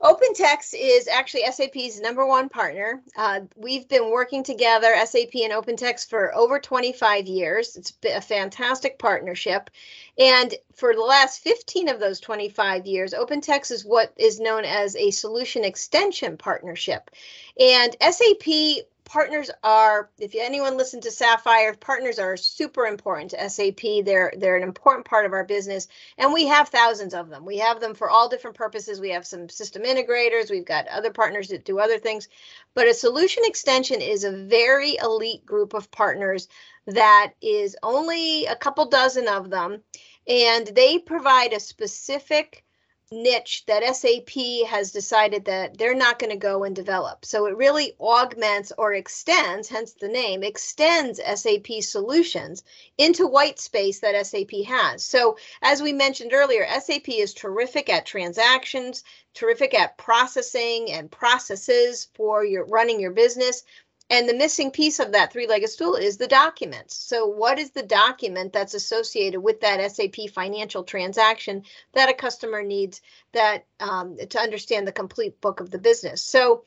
OpenText 0.00 0.74
is 0.78 1.08
actually 1.08 1.44
SAP's 1.50 2.00
number 2.00 2.24
one 2.24 2.48
partner. 2.48 3.02
Uh, 3.14 3.40
we've 3.54 3.86
been 3.86 4.10
working 4.10 4.42
together, 4.42 4.94
SAP 5.04 5.34
and 5.34 5.52
OpenText, 5.52 6.08
for 6.08 6.34
over 6.34 6.58
25 6.58 7.26
years. 7.26 7.76
It's 7.76 7.90
been 7.90 8.16
a 8.16 8.22
fantastic 8.22 8.98
partnership. 8.98 9.68
And 10.18 10.54
for 10.74 10.94
the 10.94 11.02
last 11.02 11.42
15 11.42 11.90
of 11.90 12.00
those 12.00 12.18
25 12.18 12.86
years, 12.86 13.12
OpenText 13.12 13.70
is 13.70 13.84
what 13.84 14.14
is 14.16 14.40
known 14.40 14.64
as 14.64 14.96
a 14.96 15.10
solution 15.10 15.64
extension 15.64 16.38
partnership. 16.38 17.10
And 17.58 17.94
SAP 18.00 18.86
partners 19.10 19.50
are 19.64 20.08
if 20.18 20.36
anyone 20.36 20.76
listened 20.76 21.02
to 21.02 21.10
sapphire 21.10 21.74
partners 21.74 22.20
are 22.20 22.36
super 22.36 22.86
important 22.86 23.32
to 23.32 23.50
sap 23.50 23.80
they're 24.04 24.32
they're 24.38 24.56
an 24.56 24.62
important 24.62 25.04
part 25.04 25.26
of 25.26 25.32
our 25.32 25.44
business 25.44 25.88
and 26.16 26.32
we 26.32 26.46
have 26.46 26.68
thousands 26.68 27.12
of 27.12 27.28
them. 27.28 27.44
We 27.44 27.58
have 27.58 27.80
them 27.80 27.94
for 27.94 28.08
all 28.08 28.28
different 28.28 28.56
purposes. 28.56 29.00
We 29.00 29.10
have 29.10 29.26
some 29.26 29.48
system 29.48 29.82
integrators. 29.82 30.50
We've 30.50 30.64
got 30.64 30.86
other 30.86 31.10
partners 31.10 31.48
that 31.48 31.64
do 31.64 31.78
other 31.80 31.98
things. 31.98 32.28
But 32.74 32.86
a 32.86 32.94
solution 32.94 33.42
extension 33.46 34.00
is 34.00 34.22
a 34.22 34.30
very 34.30 34.96
elite 35.02 35.44
group 35.44 35.74
of 35.74 35.90
partners 35.90 36.46
that 36.86 37.32
is 37.42 37.76
only 37.82 38.46
a 38.46 38.56
couple 38.56 38.86
dozen 38.86 39.26
of 39.26 39.50
them 39.50 39.82
and 40.26 40.66
they 40.68 40.98
provide 40.98 41.52
a 41.52 41.60
specific 41.60 42.64
niche 43.12 43.64
that 43.66 43.96
SAP 43.96 44.68
has 44.68 44.92
decided 44.92 45.44
that 45.46 45.76
they're 45.76 45.96
not 45.96 46.20
going 46.20 46.30
to 46.30 46.36
go 46.36 46.62
and 46.62 46.76
develop. 46.76 47.24
So 47.24 47.46
it 47.46 47.56
really 47.56 47.92
augments 47.98 48.70
or 48.78 48.94
extends, 48.94 49.68
hence 49.68 49.94
the 49.94 50.06
name, 50.06 50.44
extends 50.44 51.18
SAP 51.18 51.82
solutions 51.82 52.62
into 52.98 53.26
white 53.26 53.58
space 53.58 53.98
that 54.00 54.26
SAP 54.26 54.52
has. 54.68 55.02
So 55.02 55.38
as 55.60 55.82
we 55.82 55.92
mentioned 55.92 56.32
earlier, 56.32 56.64
SAP 56.80 57.08
is 57.08 57.34
terrific 57.34 57.88
at 57.88 58.06
transactions, 58.06 59.02
terrific 59.34 59.74
at 59.74 59.98
processing 59.98 60.92
and 60.92 61.10
processes 61.10 62.06
for 62.14 62.44
your 62.44 62.64
running 62.66 63.00
your 63.00 63.10
business. 63.10 63.64
And 64.10 64.28
the 64.28 64.34
missing 64.34 64.72
piece 64.72 64.98
of 64.98 65.12
that 65.12 65.32
three 65.32 65.46
legged 65.46 65.70
stool 65.70 65.94
is 65.94 66.16
the 66.16 66.26
documents. 66.26 66.96
So, 66.96 67.26
what 67.26 67.60
is 67.60 67.70
the 67.70 67.84
document 67.84 68.52
that's 68.52 68.74
associated 68.74 69.40
with 69.40 69.60
that 69.60 69.92
SAP 69.92 70.28
financial 70.34 70.82
transaction 70.82 71.62
that 71.92 72.10
a 72.10 72.14
customer 72.14 72.62
needs 72.64 73.00
that 73.32 73.66
um, 73.78 74.16
to 74.30 74.38
understand 74.40 74.88
the 74.88 74.92
complete 74.92 75.40
book 75.40 75.60
of 75.60 75.70
the 75.70 75.78
business? 75.78 76.24
So, 76.24 76.64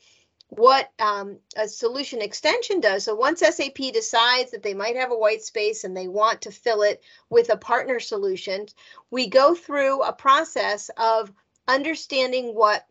what 0.48 0.90
um, 0.98 1.38
a 1.56 1.68
solution 1.68 2.22
extension 2.22 2.80
does 2.80 3.04
so 3.04 3.14
once 3.14 3.40
sap 3.40 3.74
decides 3.74 4.52
that 4.52 4.62
they 4.62 4.74
might 4.74 4.96
have 4.96 5.10
a 5.10 5.18
white 5.18 5.42
space 5.42 5.84
and 5.84 5.96
they 5.96 6.06
want 6.06 6.42
to 6.42 6.52
fill 6.52 6.82
it 6.82 7.02
with 7.28 7.50
a 7.50 7.56
partner 7.56 7.98
solution 7.98 8.66
we 9.10 9.26
go 9.26 9.54
through 9.54 10.02
a 10.02 10.12
process 10.12 10.90
of 10.96 11.32
understanding 11.66 12.54
what 12.54 12.86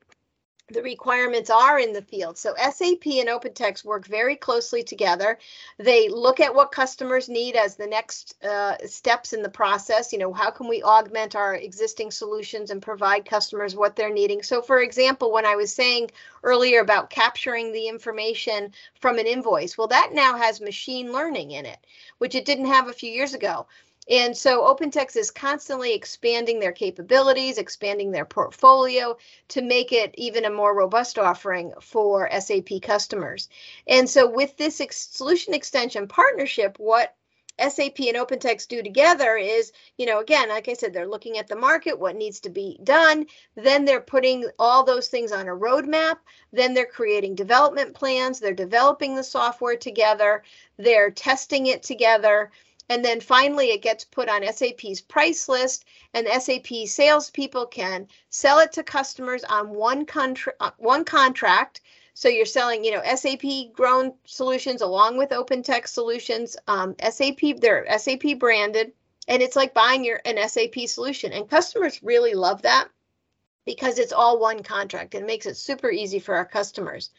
the 0.69 0.81
requirements 0.81 1.49
are 1.49 1.77
in 1.77 1.91
the 1.91 2.01
field. 2.01 2.37
So 2.37 2.53
SAP 2.55 3.05
and 3.05 3.27
OpenText 3.27 3.83
work 3.83 4.07
very 4.07 4.35
closely 4.35 4.81
together. 4.81 5.37
They 5.77 6.07
look 6.07 6.39
at 6.39 6.55
what 6.55 6.71
customers 6.71 7.27
need 7.27 7.55
as 7.55 7.75
the 7.75 7.87
next 7.87 8.41
uh, 8.43 8.77
steps 8.85 9.33
in 9.33 9.41
the 9.41 9.49
process. 9.49 10.13
You 10.13 10.19
know, 10.19 10.31
how 10.31 10.51
can 10.51 10.69
we 10.69 10.81
augment 10.81 11.35
our 11.35 11.55
existing 11.55 12.11
solutions 12.11 12.71
and 12.71 12.81
provide 12.81 13.25
customers 13.25 13.75
what 13.75 13.95
they're 13.95 14.13
needing? 14.13 14.41
So, 14.41 14.61
for 14.61 14.81
example, 14.81 15.31
when 15.33 15.45
I 15.45 15.57
was 15.57 15.73
saying 15.73 16.11
earlier 16.43 16.79
about 16.79 17.09
capturing 17.09 17.73
the 17.73 17.87
information 17.87 18.71
from 19.01 19.19
an 19.19 19.27
invoice, 19.27 19.77
well, 19.77 19.87
that 19.87 20.11
now 20.13 20.37
has 20.37 20.61
machine 20.61 21.11
learning 21.11 21.51
in 21.51 21.65
it, 21.65 21.79
which 22.19 22.35
it 22.35 22.45
didn't 22.45 22.67
have 22.67 22.87
a 22.87 22.93
few 22.93 23.11
years 23.11 23.33
ago. 23.33 23.67
And 24.09 24.35
so 24.35 24.63
OpenText 24.63 25.15
is 25.15 25.31
constantly 25.31 25.93
expanding 25.93 26.59
their 26.59 26.73
capabilities, 26.73 27.57
expanding 27.57 28.11
their 28.11 28.25
portfolio 28.25 29.17
to 29.49 29.61
make 29.61 29.93
it 29.93 30.13
even 30.17 30.43
a 30.43 30.49
more 30.49 30.75
robust 30.75 31.17
offering 31.17 31.73
for 31.81 32.29
SAP 32.29 32.81
customers. 32.81 33.47
And 33.87 34.09
so 34.09 34.29
with 34.29 34.57
this 34.57 34.81
ex- 34.81 35.07
solution 35.11 35.53
extension 35.53 36.07
partnership, 36.07 36.77
what 36.79 37.15
SAP 37.59 37.99
and 37.99 38.17
OpenText 38.17 38.67
do 38.67 38.81
together 38.81 39.37
is, 39.37 39.71
you 39.97 40.07
know, 40.07 40.19
again, 40.19 40.49
like 40.49 40.67
I 40.67 40.73
said, 40.73 40.91
they're 40.91 41.07
looking 41.07 41.37
at 41.37 41.47
the 41.47 41.55
market, 41.55 41.99
what 41.99 42.15
needs 42.15 42.39
to 42.41 42.49
be 42.49 42.79
done. 42.83 43.27
Then 43.55 43.85
they're 43.85 44.01
putting 44.01 44.49
all 44.57 44.83
those 44.83 45.07
things 45.07 45.31
on 45.31 45.47
a 45.47 45.55
roadmap. 45.55 46.17
Then 46.51 46.73
they're 46.73 46.87
creating 46.87 47.35
development 47.35 47.93
plans. 47.93 48.39
They're 48.39 48.53
developing 48.53 49.15
the 49.15 49.23
software 49.23 49.77
together. 49.77 50.43
They're 50.77 51.11
testing 51.11 51.67
it 51.67 51.83
together 51.83 52.51
and 52.89 53.03
then 53.03 53.21
finally 53.21 53.71
it 53.71 53.81
gets 53.81 54.03
put 54.03 54.29
on 54.29 54.45
SAP's 54.51 55.01
price 55.01 55.47
list, 55.47 55.85
and 56.13 56.27
SAP 56.27 56.87
salespeople 56.87 57.67
can 57.67 58.07
sell 58.29 58.59
it 58.59 58.71
to 58.73 58.83
customers 58.83 59.43
on 59.43 59.69
one 59.69 60.05
contract. 60.05 60.57
Uh, 60.59 60.71
one 60.77 61.05
contract. 61.05 61.81
So 62.15 62.29
you're 62.29 62.45
selling, 62.45 62.83
you 62.83 62.91
know, 62.91 63.15
SAP 63.15 63.73
grown 63.73 64.13
solutions 64.25 64.81
along 64.81 65.17
with 65.17 65.31
OpenText 65.31 65.87
solutions. 65.87 66.55
Um, 66.67 66.95
SAP, 67.01 67.59
they're 67.59 67.87
SAP 67.97 68.37
branded, 68.37 68.93
and 69.27 69.41
it's 69.41 69.55
like 69.55 69.73
buying 69.73 70.05
your 70.05 70.21
an 70.25 70.37
SAP 70.47 70.87
solution. 70.87 71.33
And 71.33 71.49
customers 71.49 72.03
really 72.03 72.35
love 72.35 72.61
that 72.61 72.89
because 73.65 73.97
it's 73.97 74.13
all 74.13 74.39
one 74.39 74.61
contract. 74.61 75.15
It 75.15 75.25
makes 75.25 75.45
it 75.45 75.57
super 75.57 75.89
easy 75.89 76.19
for 76.19 76.35
our 76.35 76.45
customers. 76.45 77.09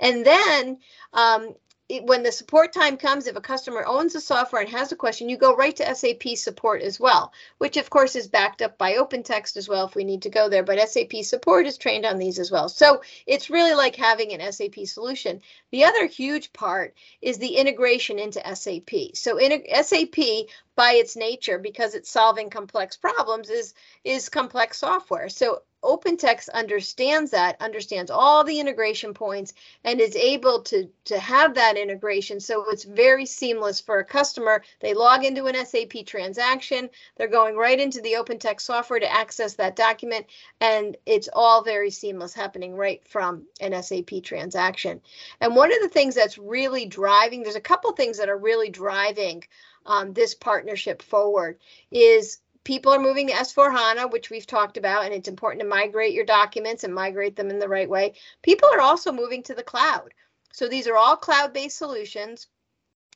And 0.00 0.26
then 0.26 0.78
um, 1.12 1.54
when 2.00 2.22
the 2.22 2.32
support 2.32 2.72
time 2.72 2.96
comes, 2.96 3.26
if 3.26 3.36
a 3.36 3.40
customer 3.40 3.84
owns 3.86 4.12
the 4.14 4.20
software 4.20 4.62
and 4.62 4.70
has 4.70 4.92
a 4.92 4.96
question, 4.96 5.28
you 5.28 5.36
go 5.36 5.54
right 5.54 5.76
to 5.76 5.94
SAP 5.94 6.36
support 6.36 6.82
as 6.82 6.98
well, 6.98 7.32
which 7.58 7.76
of 7.76 7.90
course 7.90 8.16
is 8.16 8.28
backed 8.28 8.62
up 8.62 8.78
by 8.78 8.94
OpenText 8.94 9.56
as 9.56 9.68
well 9.68 9.86
if 9.86 9.94
we 9.94 10.04
need 10.04 10.22
to 10.22 10.30
go 10.30 10.48
there. 10.48 10.62
But 10.62 10.88
SAP 10.88 11.22
support 11.22 11.66
is 11.66 11.76
trained 11.76 12.06
on 12.06 12.18
these 12.18 12.38
as 12.38 12.50
well. 12.50 12.68
So 12.68 13.02
it's 13.26 13.50
really 13.50 13.74
like 13.74 13.96
having 13.96 14.32
an 14.32 14.52
SAP 14.52 14.86
solution. 14.86 15.40
The 15.70 15.84
other 15.84 16.06
huge 16.06 16.52
part 16.52 16.94
is 17.20 17.38
the 17.38 17.56
integration 17.56 18.18
into 18.18 18.40
SAP. 18.54 19.14
So 19.14 19.38
in 19.38 19.62
SAP, 19.82 20.48
by 20.74 20.92
its 20.92 21.16
nature, 21.16 21.58
because 21.58 21.94
it's 21.94 22.10
solving 22.10 22.48
complex 22.48 22.96
problems, 22.96 23.50
is 23.50 23.74
is 24.04 24.28
complex 24.28 24.78
software. 24.78 25.28
So 25.28 25.62
OpenText 25.82 26.48
understands 26.50 27.32
that, 27.32 27.60
understands 27.60 28.10
all 28.10 28.44
the 28.44 28.60
integration 28.60 29.14
points, 29.14 29.52
and 29.84 30.00
is 30.00 30.16
able 30.16 30.62
to, 30.62 30.88
to 31.06 31.18
have 31.18 31.54
that 31.54 31.76
integration. 31.76 32.40
So 32.40 32.64
it's 32.70 32.84
very 32.84 33.26
seamless 33.26 33.80
for 33.80 33.98
a 33.98 34.04
customer. 34.04 34.62
They 34.80 34.94
log 34.94 35.24
into 35.24 35.46
an 35.46 35.66
SAP 35.66 36.06
transaction, 36.06 36.88
they're 37.16 37.28
going 37.28 37.56
right 37.56 37.80
into 37.80 38.00
the 38.00 38.14
OpenText 38.14 38.60
software 38.60 39.00
to 39.00 39.12
access 39.12 39.54
that 39.54 39.76
document, 39.76 40.26
and 40.60 40.96
it's 41.06 41.28
all 41.32 41.62
very 41.62 41.90
seamless 41.90 42.34
happening 42.34 42.76
right 42.76 43.06
from 43.06 43.46
an 43.60 43.80
SAP 43.82 44.22
transaction. 44.22 45.00
And 45.40 45.56
one 45.56 45.72
of 45.72 45.80
the 45.80 45.88
things 45.88 46.14
that's 46.14 46.38
really 46.38 46.86
driving, 46.86 47.42
there's 47.42 47.56
a 47.56 47.60
couple 47.60 47.92
things 47.92 48.18
that 48.18 48.28
are 48.28 48.38
really 48.38 48.70
driving 48.70 49.44
um, 49.86 50.12
this 50.12 50.34
partnership 50.34 51.02
forward 51.02 51.58
is 51.90 52.38
people 52.64 52.92
are 52.92 53.00
moving 53.00 53.28
to 53.28 53.32
S4 53.32 53.72
HANA, 53.72 54.08
which 54.08 54.30
we've 54.30 54.46
talked 54.46 54.76
about, 54.76 55.04
and 55.04 55.14
it's 55.14 55.28
important 55.28 55.62
to 55.62 55.68
migrate 55.68 56.14
your 56.14 56.24
documents 56.24 56.84
and 56.84 56.94
migrate 56.94 57.36
them 57.36 57.50
in 57.50 57.58
the 57.58 57.68
right 57.68 57.88
way. 57.88 58.14
People 58.42 58.68
are 58.72 58.80
also 58.80 59.12
moving 59.12 59.42
to 59.44 59.54
the 59.54 59.62
cloud. 59.62 60.14
So 60.52 60.68
these 60.68 60.86
are 60.86 60.96
all 60.96 61.16
cloud-based 61.16 61.76
solutions 61.76 62.48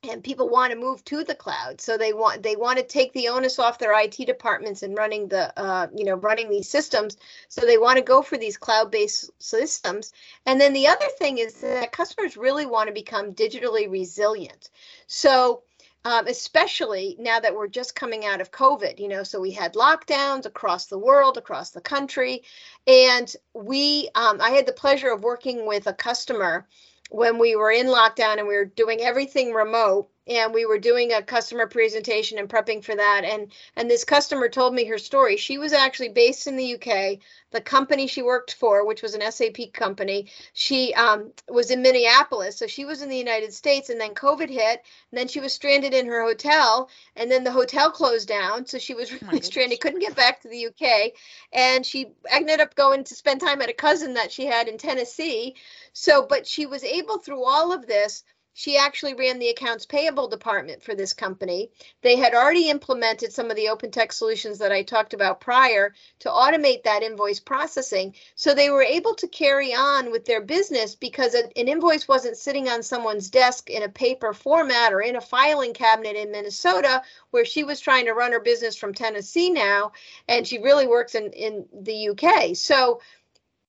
and 0.02 0.22
people 0.22 0.48
want 0.48 0.72
to 0.72 0.78
move 0.78 1.02
to 1.04 1.24
the 1.24 1.34
cloud 1.34 1.80
so 1.80 1.96
they 1.96 2.12
want 2.12 2.42
they 2.42 2.56
want 2.56 2.78
to 2.78 2.84
take 2.84 3.12
the 3.12 3.28
onus 3.28 3.58
off 3.58 3.78
their 3.78 3.98
IT 3.98 4.16
departments 4.26 4.82
and 4.82 4.96
running 4.96 5.28
the 5.28 5.58
uh, 5.58 5.86
you 5.94 6.04
know 6.04 6.16
running 6.16 6.50
these 6.50 6.68
systems 6.68 7.16
so 7.48 7.62
they 7.62 7.78
want 7.78 7.96
to 7.96 8.02
go 8.02 8.22
for 8.22 8.36
these 8.36 8.56
cloud-based 8.56 9.30
systems 9.38 10.12
and 10.44 10.60
then 10.60 10.72
the 10.72 10.86
other 10.86 11.06
thing 11.18 11.38
is 11.38 11.60
that 11.60 11.92
customers 11.92 12.36
really 12.36 12.66
want 12.66 12.88
to 12.88 12.92
become 12.92 13.32
digitally 13.32 13.90
resilient 13.90 14.70
so 15.06 15.62
um, 16.06 16.28
especially 16.28 17.16
now 17.18 17.40
that 17.40 17.52
we're 17.52 17.66
just 17.66 17.96
coming 17.96 18.24
out 18.24 18.40
of 18.40 18.52
COVID, 18.52 19.00
you 19.00 19.08
know, 19.08 19.24
so 19.24 19.40
we 19.40 19.50
had 19.50 19.74
lockdowns 19.74 20.46
across 20.46 20.86
the 20.86 20.96
world, 20.96 21.36
across 21.36 21.70
the 21.70 21.80
country. 21.80 22.44
And 22.86 23.34
we, 23.54 24.08
um, 24.14 24.40
I 24.40 24.50
had 24.50 24.66
the 24.66 24.72
pleasure 24.72 25.10
of 25.10 25.24
working 25.24 25.66
with 25.66 25.88
a 25.88 25.92
customer 25.92 26.64
when 27.10 27.38
we 27.38 27.56
were 27.56 27.72
in 27.72 27.88
lockdown 27.88 28.38
and 28.38 28.46
we 28.46 28.54
were 28.54 28.66
doing 28.66 29.00
everything 29.00 29.52
remote 29.52 30.08
and 30.26 30.52
we 30.52 30.66
were 30.66 30.78
doing 30.78 31.12
a 31.12 31.22
customer 31.22 31.66
presentation 31.66 32.38
and 32.38 32.48
prepping 32.48 32.82
for 32.82 32.94
that. 32.94 33.22
And 33.24 33.52
and 33.76 33.88
this 33.88 34.04
customer 34.04 34.48
told 34.48 34.74
me 34.74 34.84
her 34.86 34.98
story. 34.98 35.36
She 35.36 35.58
was 35.58 35.72
actually 35.72 36.08
based 36.08 36.46
in 36.46 36.56
the 36.56 36.74
uk 36.74 37.18
the 37.52 37.60
company 37.60 38.06
she 38.06 38.22
worked 38.22 38.52
for 38.54 38.84
which 38.84 39.02
was 39.02 39.14
an 39.14 39.22
sap 39.30 39.56
company 39.72 40.26
she 40.52 40.92
um, 40.94 41.32
was 41.48 41.70
in 41.70 41.80
minneapolis. 41.80 42.56
So 42.56 42.66
she 42.66 42.84
was 42.84 43.02
in 43.02 43.08
the 43.08 43.16
united 43.16 43.52
states 43.52 43.88
and 43.88 44.00
then 44.00 44.14
covid 44.14 44.50
hit 44.50 44.82
and 45.10 45.18
then 45.18 45.28
she 45.28 45.40
was 45.40 45.52
stranded 45.52 45.94
in 45.94 46.06
her 46.06 46.22
hotel 46.22 46.90
and 47.14 47.30
then 47.30 47.44
the 47.44 47.52
hotel 47.52 47.90
closed 47.90 48.28
down. 48.28 48.66
So 48.66 48.78
she 48.78 48.94
was 48.94 49.12
really 49.22 49.38
oh 49.38 49.40
stranded 49.40 49.80
couldn't 49.80 50.00
get 50.00 50.16
back 50.16 50.40
to 50.42 50.48
the 50.48 50.66
uk 50.66 51.12
and 51.52 51.86
she 51.86 52.12
ended 52.30 52.60
up 52.60 52.74
going 52.74 53.04
to 53.04 53.14
spend 53.14 53.40
time 53.40 53.62
at 53.62 53.70
a 53.70 53.74
cousin 53.74 54.14
that 54.14 54.32
she 54.32 54.46
had 54.46 54.66
in 54.66 54.76
tennessee. 54.76 55.54
So 55.92 56.26
but 56.26 56.46
she 56.46 56.66
was 56.66 56.82
able 56.82 57.18
through 57.18 57.44
all 57.44 57.72
of 57.72 57.86
this 57.86 58.24
she 58.58 58.78
actually 58.78 59.12
ran 59.12 59.38
the 59.38 59.50
accounts 59.50 59.84
payable 59.84 60.28
department 60.28 60.82
for 60.82 60.94
this 60.94 61.12
company. 61.12 61.70
They 62.00 62.16
had 62.16 62.32
already 62.32 62.70
implemented 62.70 63.30
some 63.34 63.50
of 63.50 63.56
the 63.56 63.66
OpenText 63.66 64.14
solutions 64.14 64.60
that 64.60 64.72
I 64.72 64.82
talked 64.82 65.12
about 65.12 65.42
prior 65.42 65.92
to 66.20 66.30
automate 66.30 66.84
that 66.84 67.02
invoice 67.02 67.38
processing. 67.38 68.14
So 68.34 68.54
they 68.54 68.70
were 68.70 68.82
able 68.82 69.14
to 69.16 69.28
carry 69.28 69.74
on 69.74 70.10
with 70.10 70.24
their 70.24 70.40
business 70.40 70.94
because 70.94 71.34
an 71.34 71.50
invoice 71.54 72.08
wasn't 72.08 72.38
sitting 72.38 72.66
on 72.66 72.82
someone's 72.82 73.28
desk 73.28 73.68
in 73.68 73.82
a 73.82 73.90
paper 73.90 74.32
format 74.32 74.94
or 74.94 75.02
in 75.02 75.16
a 75.16 75.20
filing 75.20 75.74
cabinet 75.74 76.16
in 76.16 76.32
Minnesota 76.32 77.02
where 77.32 77.44
she 77.44 77.62
was 77.62 77.78
trying 77.78 78.06
to 78.06 78.14
run 78.14 78.32
her 78.32 78.40
business 78.40 78.74
from 78.74 78.94
Tennessee 78.94 79.50
now. 79.50 79.92
And 80.28 80.46
she 80.46 80.62
really 80.62 80.86
works 80.86 81.14
in, 81.14 81.30
in 81.32 81.66
the 81.78 82.08
UK. 82.08 82.56
So 82.56 83.02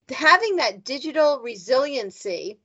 having 0.08 0.56
that 0.56 0.86
digital 0.86 1.42
resiliency 1.42 2.58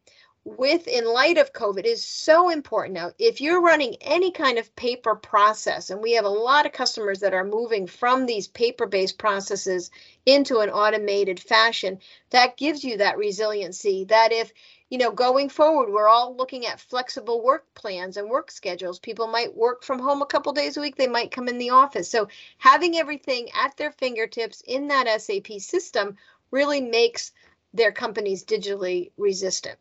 with 0.45 0.89
in 0.89 1.05
light 1.05 1.39
of 1.39 1.53
COVID 1.53 1.85
is 1.85 2.05
so 2.05 2.51
important 2.51 2.95
now. 2.95 3.13
If 3.17 3.41
you're 3.41 3.63
running 3.63 3.97
any 4.01 4.33
kind 4.33 4.59
of 4.59 4.75
paper 4.75 5.15
process, 5.15 5.91
and 5.91 6.03
we 6.03 6.13
have 6.13 6.25
a 6.25 6.31
lot 6.31 6.67
of 6.67 6.73
customers 6.73 7.21
that 7.21 7.33
are 7.33 7.45
moving 7.45 7.87
from 7.87 8.27
these 8.27 8.49
paper 8.49 8.87
based 8.87 9.19
processes 9.19 9.91
into 10.27 10.59
an 10.59 10.71
automated 10.71 11.39
fashion, 11.39 12.01
that 12.31 12.57
gives 12.57 12.83
you 12.83 12.97
that 12.97 13.19
resiliency. 13.19 14.05
That 14.05 14.33
if 14.33 14.53
you 14.91 14.99
know, 14.99 15.13
going 15.13 15.49
forward, 15.49 15.91
we're 15.91 16.09
all 16.09 16.37
looking 16.37 16.67
at 16.67 16.81
flexible 16.81 17.41
work 17.43 17.73
plans 17.75 18.17
and 18.17 18.29
work 18.29 18.51
schedules. 18.51 18.99
People 18.99 19.27
might 19.27 19.57
work 19.57 19.85
from 19.85 19.99
home 20.01 20.23
a 20.23 20.27
couple 20.27 20.53
days 20.53 20.77
a 20.77 20.81
week, 20.81 20.97
they 20.97 21.07
might 21.07 21.31
come 21.31 21.49
in 21.49 21.59
the 21.59 21.71
office. 21.71 22.11
So, 22.11 22.29
having 22.59 22.99
everything 22.99 23.49
at 23.55 23.77
their 23.77 23.93
fingertips 23.93 24.61
in 24.67 24.89
that 24.89 25.23
SAP 25.23 25.61
system 25.61 26.17
really 26.51 26.81
makes 26.81 27.33
their 27.73 27.93
companies 27.93 28.45
digitally 28.45 29.13
resistant. 29.17 29.79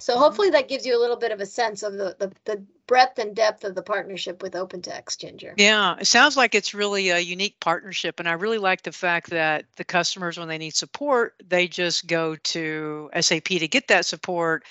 So 0.00 0.18
hopefully 0.18 0.50
that 0.50 0.68
gives 0.68 0.86
you 0.86 0.98
a 0.98 1.00
little 1.00 1.16
bit 1.16 1.32
of 1.32 1.40
a 1.40 1.46
sense 1.46 1.82
of 1.82 1.92
the, 1.92 2.16
the, 2.18 2.32
the 2.44 2.64
breadth 2.86 3.18
and 3.18 3.36
depth 3.36 3.64
of 3.64 3.74
the 3.74 3.82
partnership 3.82 4.42
with 4.42 4.54
OpenText, 4.54 5.18
Ginger. 5.18 5.54
Yeah, 5.56 5.96
it 6.00 6.06
sounds 6.06 6.36
like 6.36 6.54
it's 6.54 6.74
really 6.74 7.10
a 7.10 7.18
unique 7.18 7.60
partnership. 7.60 8.18
And 8.18 8.28
I 8.28 8.32
really 8.32 8.58
like 8.58 8.82
the 8.82 8.92
fact 8.92 9.30
that 9.30 9.66
the 9.76 9.84
customers, 9.84 10.38
when 10.38 10.48
they 10.48 10.58
need 10.58 10.74
support, 10.74 11.34
they 11.46 11.68
just 11.68 12.06
go 12.06 12.36
to 12.36 13.10
SAP 13.20 13.44
to 13.44 13.68
get 13.68 13.88
that 13.88 14.06
support. 14.06 14.64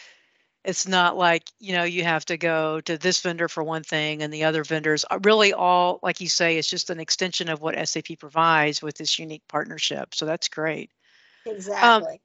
It's 0.63 0.87
not 0.87 1.17
like, 1.17 1.43
you 1.59 1.73
know, 1.73 1.83
you 1.83 2.03
have 2.03 2.25
to 2.25 2.37
go 2.37 2.81
to 2.81 2.97
this 2.97 3.21
vendor 3.21 3.47
for 3.47 3.63
one 3.63 3.83
thing 3.83 4.21
and 4.21 4.33
the 4.33 4.43
other 4.43 4.63
vendors. 4.63 5.05
Are 5.05 5.19
really 5.23 5.53
all, 5.53 5.99
like 6.03 6.21
you 6.21 6.29
say, 6.29 6.57
it's 6.57 6.69
just 6.69 6.89
an 6.89 6.99
extension 6.99 7.49
of 7.49 7.61
what 7.61 7.87
SAP 7.87 8.19
provides 8.19 8.81
with 8.81 8.97
this 8.97 9.17
unique 9.17 9.43
partnership. 9.47 10.13
So 10.13 10.25
that's 10.25 10.49
great. 10.49 10.91
Um, 11.45 11.53
exactly. 11.53 12.13
Um, 12.13 12.19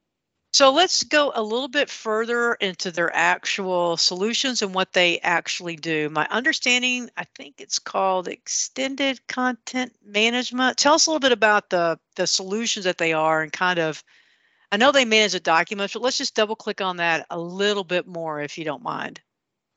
so 0.57 0.71
let's 0.71 1.03
go 1.03 1.31
a 1.35 1.43
little 1.43 1.67
bit 1.67 1.87
further 1.87 2.55
into 2.55 2.89
their 2.89 3.15
actual 3.15 3.95
solutions 3.95 4.63
and 4.63 4.73
what 4.73 4.91
they 4.91 5.19
actually 5.19 5.75
do. 5.75 6.09
My 6.09 6.25
understanding, 6.31 7.11
I 7.15 7.25
think 7.35 7.61
it's 7.61 7.77
called 7.77 8.27
extended 8.27 9.19
content 9.27 9.93
management. 10.03 10.79
Tell 10.79 10.95
us 10.95 11.05
a 11.05 11.11
little 11.11 11.19
bit 11.19 11.31
about 11.31 11.69
the 11.69 11.99
the 12.15 12.25
solutions 12.25 12.85
that 12.85 12.97
they 12.97 13.13
are 13.13 13.43
and 13.43 13.53
kind 13.53 13.77
of 13.77 14.03
I 14.71 14.77
know 14.77 14.91
they 14.91 15.05
manage 15.05 15.33
the 15.33 15.39
documents, 15.39 15.93
but 15.93 16.01
let's 16.01 16.17
just 16.17 16.33
double 16.33 16.55
click 16.55 16.81
on 16.81 16.97
that 16.97 17.27
a 17.29 17.37
little 17.37 17.83
bit 17.83 18.07
more 18.07 18.41
if 18.41 18.57
you 18.57 18.65
don't 18.65 18.81
mind. 18.81 19.21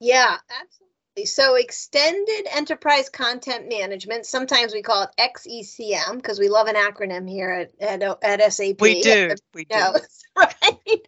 Yeah, 0.01 0.39
absolutely. 0.49 0.90
So 1.25 1.57
extended 1.57 2.47
enterprise 2.55 3.09
content 3.09 3.69
management, 3.69 4.27
sometimes 4.27 4.73
we 4.73 4.83
call 4.83 5.03
it 5.05 5.11
XECM 5.19 6.17
because 6.17 6.39
we 6.39 6.49
love 6.49 6.69
an 6.69 6.77
acronym 6.77 7.29
here 7.29 7.69
at, 7.81 8.03
at, 8.03 8.19
at 8.23 8.53
SAP. 8.53 8.81
We 8.81 9.03
do. 9.03 9.35
We 9.53 9.65
do. 9.65 9.77
right? 10.37 11.01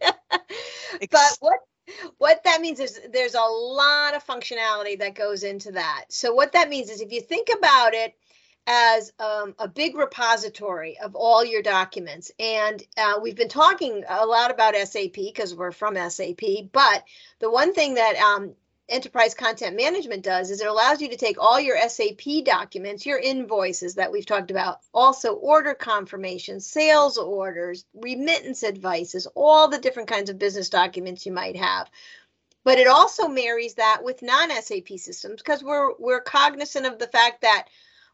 but 1.11 1.37
what 1.39 1.59
what 2.17 2.43
that 2.45 2.61
means 2.61 2.79
is 2.79 2.99
there's 3.11 3.35
a 3.35 3.41
lot 3.41 4.15
of 4.15 4.25
functionality 4.25 4.97
that 4.99 5.15
goes 5.15 5.43
into 5.43 5.73
that. 5.73 6.05
So 6.09 6.33
what 6.33 6.53
that 6.53 6.69
means 6.69 6.89
is 6.89 7.01
if 7.01 7.11
you 7.11 7.21
think 7.21 7.49
about 7.55 7.93
it 7.93 8.15
as 8.65 9.11
um, 9.19 9.53
a 9.59 9.67
big 9.67 9.95
repository 9.95 10.97
of 10.99 11.15
all 11.15 11.43
your 11.43 11.61
documents. 11.61 12.31
And 12.39 12.81
uh, 12.97 13.19
we've 13.21 13.35
been 13.35 13.49
talking 13.49 14.03
a 14.07 14.25
lot 14.25 14.51
about 14.51 14.75
SAP 14.75 15.13
because 15.15 15.53
we're 15.53 15.71
from 15.71 15.95
SAP. 16.09 16.41
But 16.71 17.03
the 17.39 17.51
one 17.51 17.73
thing 17.73 17.95
that 17.95 18.15
um, 18.15 18.53
enterprise 18.89 19.33
content 19.33 19.75
management 19.75 20.23
does 20.23 20.51
is 20.51 20.61
it 20.61 20.67
allows 20.67 21.01
you 21.01 21.09
to 21.09 21.17
take 21.17 21.37
all 21.39 21.59
your 21.59 21.77
SAP 21.89 22.43
documents, 22.45 23.05
your 23.05 23.19
invoices 23.19 23.95
that 23.95 24.11
we've 24.11 24.25
talked 24.25 24.51
about, 24.51 24.79
also 24.93 25.33
order 25.35 25.73
confirmations, 25.73 26.65
sales 26.67 27.17
orders, 27.17 27.85
remittance 27.93 28.63
advices, 28.63 29.27
all 29.35 29.67
the 29.67 29.79
different 29.79 30.09
kinds 30.09 30.29
of 30.29 30.39
business 30.39 30.69
documents 30.69 31.25
you 31.25 31.31
might 31.31 31.55
have. 31.55 31.89
but 32.65 32.79
it 32.79 32.87
also 32.87 33.27
marries 33.27 33.75
that 33.75 34.01
with 34.03 34.21
non-SAP 34.21 34.89
systems 34.97 35.41
because 35.41 35.63
we're 35.63 35.93
we're 35.99 36.21
cognizant 36.21 36.85
of 36.85 36.99
the 36.99 37.07
fact 37.07 37.41
that 37.41 37.67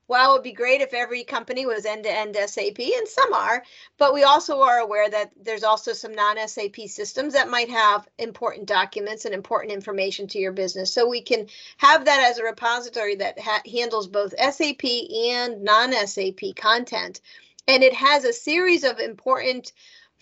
well, 0.10 0.32
it 0.32 0.34
would 0.34 0.44
be 0.44 0.52
great 0.52 0.82
if 0.82 0.94
every 0.94 1.24
company 1.24 1.68
was 1.68 1.86
end-to-end 1.86 2.36
SAP, 2.36 2.80
and 2.80 3.08
some 3.08 3.32
are, 3.32 3.64
but 4.00 4.12
we 4.12 4.24
also 4.24 4.64
are 4.64 4.80
aware 4.80 5.08
that 5.08 5.32
there's 5.40 5.64
also 5.64 5.94
some 5.94 6.16
non-SAP 6.16 6.76
systems 6.88 7.34
that 7.34 7.48
might 7.48 7.70
have 7.70 8.08
important 8.18 8.66
documents 8.66 9.26
and 9.26 9.36
important 9.36 9.72
information 9.72 10.28
to 10.28 10.40
your 10.40 10.52
business. 10.52 10.92
So 10.92 11.08
we 11.08 11.22
can 11.22 11.46
have 11.78 12.06
that 12.06 12.28
as 12.28 12.40
a 12.40 12.44
repository 12.44 13.16
that 13.18 13.40
ha- 13.40 13.62
handles 13.72 14.08
both 14.08 14.34
SAP 14.38 14.84
and 14.84 15.64
non-SAP 15.64 16.56
content, 16.56 17.22
and 17.68 17.84
it 17.84 17.94
has 17.94 18.26
a 18.26 18.34
series 18.34 18.84
of 18.84 18.98
important 18.98 19.74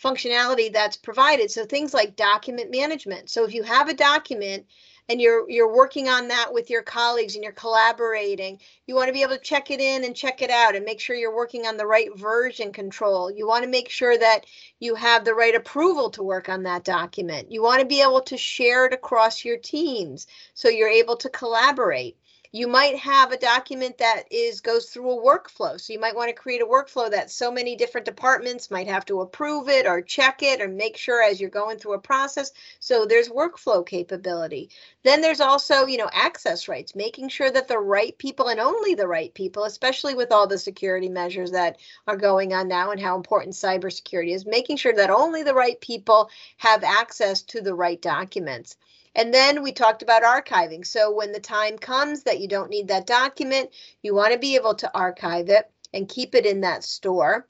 functionality 0.03 0.71
that's 0.71 0.97
provided. 0.97 1.49
So 1.49 1.65
things 1.65 1.93
like 1.93 2.17
document 2.17 2.71
management. 2.71 3.29
So 3.29 3.45
if 3.45 3.53
you 3.53 3.63
have 3.63 3.87
a 3.87 3.93
document 3.93 4.65
and 5.09 5.21
you're 5.21 5.49
you're 5.49 5.73
working 5.73 6.09
on 6.09 6.27
that 6.29 6.53
with 6.53 6.69
your 6.69 6.83
colleagues 6.83 7.35
and 7.35 7.43
you're 7.43 7.53
collaborating 7.53 8.59
you 8.87 8.95
want 8.95 9.07
to 9.07 9.13
be 9.13 9.21
able 9.21 9.35
to 9.35 9.41
check 9.41 9.69
it 9.69 9.81
in 9.81 10.05
and 10.05 10.15
check 10.15 10.41
it 10.41 10.49
out 10.49 10.75
and 10.75 10.85
make 10.85 11.01
sure 11.01 11.15
you're 11.15 11.35
working 11.35 11.67
on 11.67 11.75
the 11.75 11.85
right 11.85 12.15
version 12.17 12.71
control. 12.71 13.29
You 13.29 13.45
want 13.45 13.65
to 13.65 13.69
make 13.69 13.89
sure 13.89 14.17
that 14.17 14.45
you 14.79 14.95
have 14.95 15.25
the 15.25 15.33
right 15.33 15.55
approval 15.55 16.09
to 16.11 16.23
work 16.23 16.47
on 16.47 16.63
that 16.63 16.85
document. 16.85 17.51
You 17.51 17.61
want 17.61 17.81
to 17.81 17.85
be 17.85 18.01
able 18.01 18.21
to 18.21 18.37
share 18.37 18.85
it 18.85 18.93
across 18.93 19.43
your 19.43 19.57
teams 19.57 20.25
so 20.53 20.69
you're 20.69 20.87
able 20.87 21.17
to 21.17 21.29
collaborate 21.29 22.17
you 22.57 22.67
might 22.67 22.97
have 22.97 23.31
a 23.31 23.37
document 23.37 23.99
that 23.99 24.23
is 24.31 24.61
goes 24.61 24.89
through 24.89 25.11
a 25.11 25.23
workflow. 25.23 25.79
So 25.79 25.93
you 25.93 25.99
might 25.99 26.15
want 26.15 26.29
to 26.29 26.33
create 26.33 26.63
a 26.63 26.65
workflow 26.65 27.11
that 27.11 27.29
so 27.29 27.51
many 27.51 27.75
different 27.75 28.05
departments 28.05 28.71
might 28.71 28.87
have 28.87 29.05
to 29.05 29.21
approve 29.21 29.69
it 29.69 29.85
or 29.85 30.01
check 30.01 30.41
it 30.41 30.59
or 30.59 30.67
make 30.67 30.97
sure 30.97 31.21
as 31.21 31.39
you're 31.39 31.51
going 31.51 31.77
through 31.77 31.93
a 31.93 31.99
process. 31.99 32.51
So 32.79 33.05
there's 33.05 33.29
workflow 33.29 33.85
capability. 33.85 34.71
Then 35.03 35.21
there's 35.21 35.39
also 35.39 35.85
you 35.85 35.97
know 35.97 36.09
access 36.11 36.67
rights 36.67 36.95
making 36.95 37.29
sure 37.29 37.51
that 37.51 37.67
the 37.67 37.77
right 37.77 38.17
people 38.17 38.47
and 38.47 38.59
only 38.59 38.95
the 38.95 39.07
right 39.07 39.31
people 39.35 39.65
especially 39.65 40.15
with 40.15 40.31
all 40.31 40.47
the 40.47 40.57
security 40.57 41.09
measures 41.09 41.51
that 41.51 41.77
are 42.07 42.17
going 42.17 42.55
on 42.55 42.67
now 42.67 42.89
and 42.89 42.99
how 42.99 43.15
important 43.15 43.53
cybersecurity 43.53 44.33
is 44.33 44.47
making 44.47 44.77
sure 44.77 44.93
that 44.93 45.11
only 45.11 45.43
the 45.43 45.53
right 45.53 45.79
people 45.79 46.31
have 46.57 46.83
access 46.83 47.43
to 47.43 47.61
the 47.61 47.75
right 47.75 48.01
documents 48.01 48.77
and 49.15 49.33
then 49.33 49.63
we 49.63 49.71
talked 49.71 50.01
about 50.01 50.23
archiving. 50.23 50.85
So 50.85 51.11
when 51.11 51.31
the 51.31 51.39
time 51.39 51.77
comes 51.77 52.23
that 52.23 52.39
you 52.39 52.47
don't 52.47 52.69
need 52.69 52.87
that 52.89 53.07
document, 53.07 53.71
you 54.01 54.13
want 54.13 54.33
to 54.33 54.39
be 54.39 54.55
able 54.55 54.75
to 54.75 54.93
archive 54.93 55.49
it 55.49 55.69
and 55.93 56.07
keep 56.07 56.35
it 56.35 56.45
in 56.45 56.61
that 56.61 56.83
store. 56.83 57.47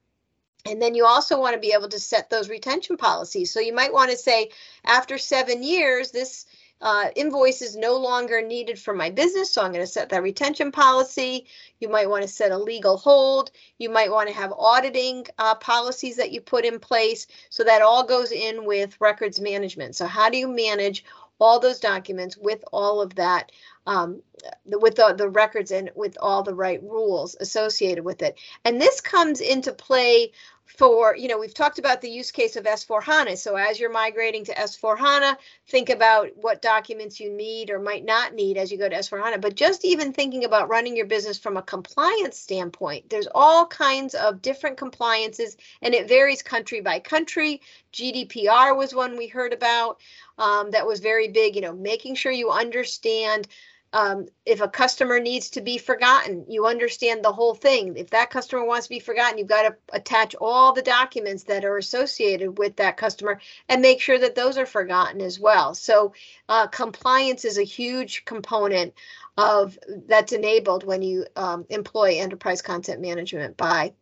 And 0.65 0.81
then 0.81 0.95
you 0.95 1.05
also 1.05 1.39
want 1.39 1.53
to 1.53 1.61
be 1.61 1.73
able 1.73 1.89
to 1.89 1.99
set 1.99 2.29
those 2.29 2.49
retention 2.49 2.97
policies. 2.97 3.51
So 3.51 3.59
you 3.59 3.73
might 3.73 3.93
want 3.93 4.11
to 4.11 4.17
say, 4.17 4.51
after 4.83 5.17
seven 5.17 5.63
years, 5.63 6.11
this 6.11 6.45
uh, 6.81 7.05
invoice 7.15 7.61
is 7.61 7.75
no 7.75 7.97
longer 7.97 8.41
needed 8.41 8.77
for 8.77 8.93
my 8.93 9.09
business, 9.09 9.51
so 9.51 9.63
I'm 9.63 9.71
going 9.71 9.83
to 9.83 9.91
set 9.91 10.09
that 10.09 10.21
retention 10.21 10.71
policy. 10.71 11.47
You 11.79 11.89
might 11.89 12.09
want 12.09 12.21
to 12.21 12.27
set 12.27 12.51
a 12.51 12.57
legal 12.57 12.97
hold. 12.97 13.49
You 13.79 13.89
might 13.89 14.11
want 14.11 14.29
to 14.29 14.35
have 14.35 14.53
auditing 14.53 15.25
uh, 15.39 15.55
policies 15.55 16.17
that 16.17 16.31
you 16.31 16.41
put 16.41 16.65
in 16.65 16.79
place. 16.79 17.25
So 17.49 17.63
that 17.63 17.81
all 17.81 18.03
goes 18.03 18.31
in 18.31 18.65
with 18.65 18.99
records 19.01 19.39
management. 19.39 19.95
So 19.95 20.05
how 20.05 20.29
do 20.29 20.37
you 20.37 20.47
manage 20.47 21.03
all 21.39 21.59
those 21.59 21.79
documents 21.79 22.37
with 22.37 22.63
all 22.71 23.01
of 23.01 23.15
that, 23.15 23.51
um, 23.85 24.21
with 24.65 24.95
the, 24.95 25.13
the 25.17 25.29
records 25.29 25.71
and 25.71 25.91
with 25.95 26.17
all 26.21 26.43
the 26.43 26.53
right 26.53 26.81
rules 26.83 27.35
associated 27.39 28.03
with 28.03 28.21
it. 28.21 28.37
And 28.65 28.81
this 28.81 29.01
comes 29.01 29.41
into 29.41 29.71
play 29.71 30.31
for, 30.67 31.15
you 31.15 31.29
know, 31.29 31.39
we've 31.39 31.53
talked 31.53 31.79
about 31.79 32.01
the 32.01 32.09
use 32.09 32.31
case 32.31 32.57
of 32.57 32.65
S4 32.65 33.01
HANA. 33.01 33.37
So 33.37 33.55
as 33.55 33.79
you're 33.79 33.91
migrating 33.91 34.43
to 34.45 34.53
S4 34.53 34.97
HANA, 34.97 35.37
think 35.69 35.89
about 35.89 36.29
what 36.35 36.61
documents 36.61 37.19
you 37.19 37.31
need 37.31 37.69
or 37.69 37.79
might 37.79 38.03
not 38.03 38.33
need 38.33 38.57
as 38.57 38.71
you 38.71 38.77
go 38.77 38.89
to 38.89 38.95
S4 38.95 39.23
HANA. 39.23 39.37
But 39.39 39.55
just 39.55 39.85
even 39.85 40.11
thinking 40.11 40.43
about 40.43 40.67
running 40.67 40.97
your 40.97 41.05
business 41.05 41.39
from 41.39 41.55
a 41.55 41.61
compliance 41.61 42.37
standpoint, 42.37 43.09
there's 43.09 43.29
all 43.33 43.65
kinds 43.65 44.13
of 44.13 44.41
different 44.41 44.77
compliances 44.77 45.55
and 45.81 45.93
it 45.93 46.09
varies 46.09 46.43
country 46.43 46.81
by 46.81 46.99
country. 46.99 47.61
GDPR 47.93 48.77
was 48.77 48.93
one 48.93 49.17
we 49.17 49.27
heard 49.27 49.53
about 49.53 49.99
um, 50.37 50.71
that 50.71 50.87
was 50.87 50.99
very 50.99 51.27
big, 51.29 51.55
you 51.55 51.61
know, 51.61 51.73
making 51.73 52.15
sure 52.15 52.31
you 52.31 52.49
understand 52.49 53.47
um, 53.93 54.27
if 54.45 54.59
a 54.59 54.67
customer 54.67 55.19
needs 55.19 55.49
to 55.51 55.61
be 55.61 55.77
forgotten, 55.77 56.45
you 56.49 56.67
understand 56.67 57.23
the 57.23 57.31
whole 57.31 57.55
thing. 57.55 57.95
If 57.95 58.09
that 58.09 58.29
customer 58.29 58.65
wants 58.65 58.87
to 58.87 58.89
be 58.89 58.99
forgotten, 58.99 59.37
you've 59.37 59.47
got 59.47 59.61
to 59.63 59.75
attach 59.93 60.35
all 60.35 60.73
the 60.73 60.81
documents 60.81 61.43
that 61.43 61.63
are 61.63 61.77
associated 61.77 62.57
with 62.57 62.75
that 62.75 62.97
customer 62.97 63.39
and 63.69 63.81
make 63.81 64.01
sure 64.01 64.19
that 64.19 64.35
those 64.35 64.57
are 64.57 64.65
forgotten 64.65 65.21
as 65.21 65.39
well. 65.39 65.73
So 65.73 66.13
uh, 66.49 66.67
compliance 66.67 67.45
is 67.45 67.57
a 67.57 67.63
huge 67.63 68.25
component 68.25 68.93
of 69.37 69.79
that's 70.07 70.33
enabled 70.33 70.83
when 70.83 71.01
you 71.01 71.25
um, 71.35 71.65
employ 71.69 72.17
enterprise 72.17 72.61
content 72.61 73.01
management 73.01 73.55
by 73.55 73.93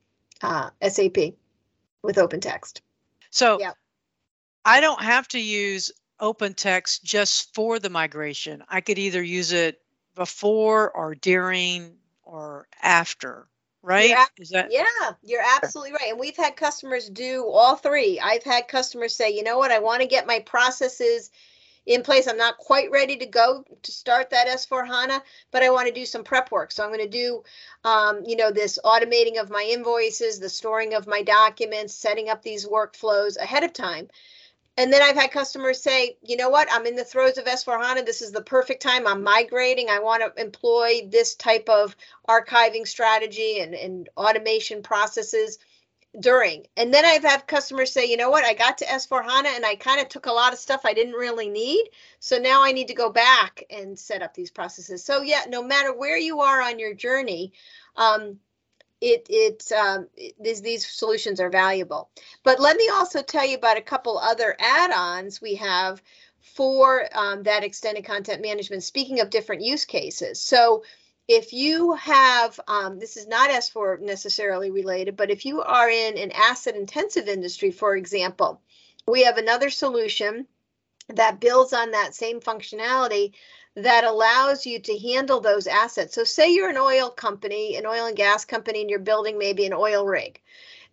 uh, 0.42 0.72
SAP 0.82 1.18
with 2.02 2.16
OpenText. 2.16 2.82
So 3.30 3.60
yeah. 3.60 3.74
I 4.64 4.80
don't 4.82 5.02
have 5.02 5.28
to 5.30 5.40
use 5.40 5.92
OpenText 6.20 7.04
just 7.04 7.54
for 7.54 7.80
the 7.80 7.90
migration. 7.90 8.64
I 8.70 8.82
could 8.82 8.98
either 8.98 9.22
use 9.22 9.52
it 9.52 9.82
before 10.16 10.92
or 10.92 11.16
during 11.16 11.98
or 12.24 12.68
after, 12.82 13.48
right? 13.82 14.10
Yeah, 14.10 14.26
Is 14.38 14.50
that 14.50 14.72
Yeah, 14.72 15.14
you're 15.24 15.44
absolutely 15.56 15.94
right. 15.94 16.10
And 16.10 16.20
we've 16.20 16.38
had 16.38 16.56
customers 16.56 17.10
do 17.10 17.46
all 17.48 17.76
three. 17.76 18.20
I've 18.20 18.44
had 18.44 18.68
customers 18.68 19.16
say, 19.16 19.32
"You 19.32 19.44
know 19.44 19.58
what? 19.58 19.72
I 19.72 19.80
want 19.80 20.02
to 20.02 20.08
get 20.08 20.28
my 20.28 20.40
processes 20.40 21.32
in 21.86 22.02
place. 22.02 22.28
I'm 22.28 22.38
not 22.38 22.58
quite 22.58 22.90
ready 22.92 23.16
to 23.18 23.26
go 23.26 23.64
to 23.84 23.92
start 23.92 24.32
that 24.32 24.48
S4 24.48 24.88
HANA, 24.88 25.22
but 25.52 25.64
I 25.64 25.70
want 25.70 25.88
to 25.88 25.94
do 25.94 26.06
some 26.06 26.24
prep 26.24 26.52
work. 26.52 26.72
So 26.72 26.84
I'm 26.84 26.90
going 26.90 27.00
to 27.00 27.08
do, 27.08 27.44
um, 27.84 28.24
you 28.26 28.36
know, 28.36 28.52
this 28.52 28.80
automating 28.84 29.40
of 29.40 29.50
my 29.50 29.68
invoices, 29.70 30.40
the 30.40 30.50
storing 30.50 30.94
of 30.94 31.08
my 31.08 31.22
documents, 31.22 31.94
setting 31.94 32.30
up 32.30 32.42
these 32.42 32.68
workflows 32.68 33.38
ahead 33.38 33.64
of 33.64 33.74
time. 33.74 34.10
And 34.78 34.92
then 34.92 35.02
I've 35.02 35.16
had 35.16 35.32
customers 35.32 35.82
say, 35.82 36.18
you 36.22 36.36
know 36.36 36.50
what, 36.50 36.68
I'm 36.70 36.86
in 36.86 36.96
the 36.96 37.06
throes 37.06 37.38
of 37.38 37.46
S4 37.46 37.82
HANA. 37.82 38.04
This 38.04 38.22
is 38.22 38.32
the 38.32 38.42
perfect 38.42 38.82
time. 38.82 39.08
I'm 39.08 39.24
migrating. 39.24 39.90
I 39.90 40.00
want 40.00 40.22
to 40.22 40.42
employ 40.42 41.08
this 41.10 41.36
type 41.36 41.70
of 41.70 41.96
archiving 42.28 42.86
strategy 42.86 43.60
and, 43.60 43.74
and 43.74 44.10
automation 44.18 44.84
processes 44.84 45.60
during. 46.20 46.66
And 46.76 46.94
then 46.94 47.06
I've 47.06 47.24
had 47.24 47.48
customers 47.48 47.92
say, 47.92 48.06
you 48.06 48.18
know 48.18 48.30
what, 48.30 48.46
I 48.46 48.54
got 48.54 48.78
to 48.80 48.86
S4 48.86 49.24
HANA 49.24 49.50
and 49.50 49.66
I 49.66 49.76
kind 49.76 50.02
of 50.02 50.10
took 50.10 50.26
a 50.26 50.32
lot 50.32 50.54
of 50.54 50.60
stuff 50.60 50.82
I 50.84 50.94
didn't 50.94 51.14
really 51.14 51.50
need. 51.50 51.90
So 52.20 52.38
now 52.38 52.64
I 52.64 52.72
need 52.72 52.88
to 52.90 52.94
go 52.94 53.10
back 53.10 53.64
and 53.70 53.98
set 53.98 54.22
up 54.22 54.34
these 54.34 54.52
processes. 54.52 55.04
So, 55.04 55.22
yeah, 55.22 55.44
no 55.48 55.64
matter 55.64 55.94
where 55.94 56.18
you 56.18 56.42
are 56.42 56.62
on 56.62 56.80
your 56.80 56.94
journey, 56.94 57.54
um, 57.96 58.40
it 59.06 59.28
it 59.30 59.72
um, 59.72 60.08
these 60.40 60.62
these 60.62 60.86
solutions 60.88 61.40
are 61.40 61.50
valuable. 61.50 62.10
But 62.44 62.60
let 62.60 62.76
me 62.76 62.90
also 62.90 63.22
tell 63.22 63.46
you 63.46 63.56
about 63.56 63.78
a 63.78 63.82
couple 63.82 64.18
other 64.18 64.56
add-ons 64.60 65.42
we 65.42 65.56
have 65.56 66.02
for 66.40 67.08
um, 67.16 67.44
that 67.44 67.64
extended 67.64 68.06
content 68.06 68.42
management. 68.42 68.84
Speaking 68.84 69.20
of 69.20 69.30
different 69.30 69.62
use 69.62 69.86
cases, 69.86 70.42
so 70.42 70.84
if 71.28 71.54
you 71.54 71.94
have 71.94 72.60
um, 72.68 73.00
this 73.00 73.16
is 73.16 73.28
not 73.28 73.52
S4 73.52 74.02
necessarily 74.02 74.72
related, 74.72 75.16
but 75.16 75.30
if 75.30 75.46
you 75.46 75.62
are 75.62 75.90
in 75.90 76.18
an 76.18 76.32
asset 76.32 76.76
intensive 76.76 77.28
industry, 77.28 77.72
for 77.72 77.96
example, 77.96 78.62
we 79.08 79.24
have 79.24 79.38
another 79.38 79.70
solution 79.70 80.48
that 81.10 81.40
builds 81.40 81.74
on 81.74 81.92
that 81.92 82.16
same 82.16 82.40
functionality 82.40 83.34
that 83.76 84.04
allows 84.06 84.66
you 84.66 84.80
to 84.80 84.98
handle 84.98 85.42
those 85.42 85.68
assets. 85.68 86.16
So, 86.16 86.24
say 86.24 86.54
you're 86.54 86.70
an 86.70 86.78
oil 86.78 87.10
company, 87.10 87.76
an 87.76 87.86
oil 87.86 88.06
and 88.06 88.16
gas 88.16 88.46
company, 88.46 88.82
and 88.82 88.90
you're 88.90 89.00
building 89.00 89.38
maybe 89.38 89.66
an 89.66 89.74
oil 89.74 90.06
rig. 90.06 90.42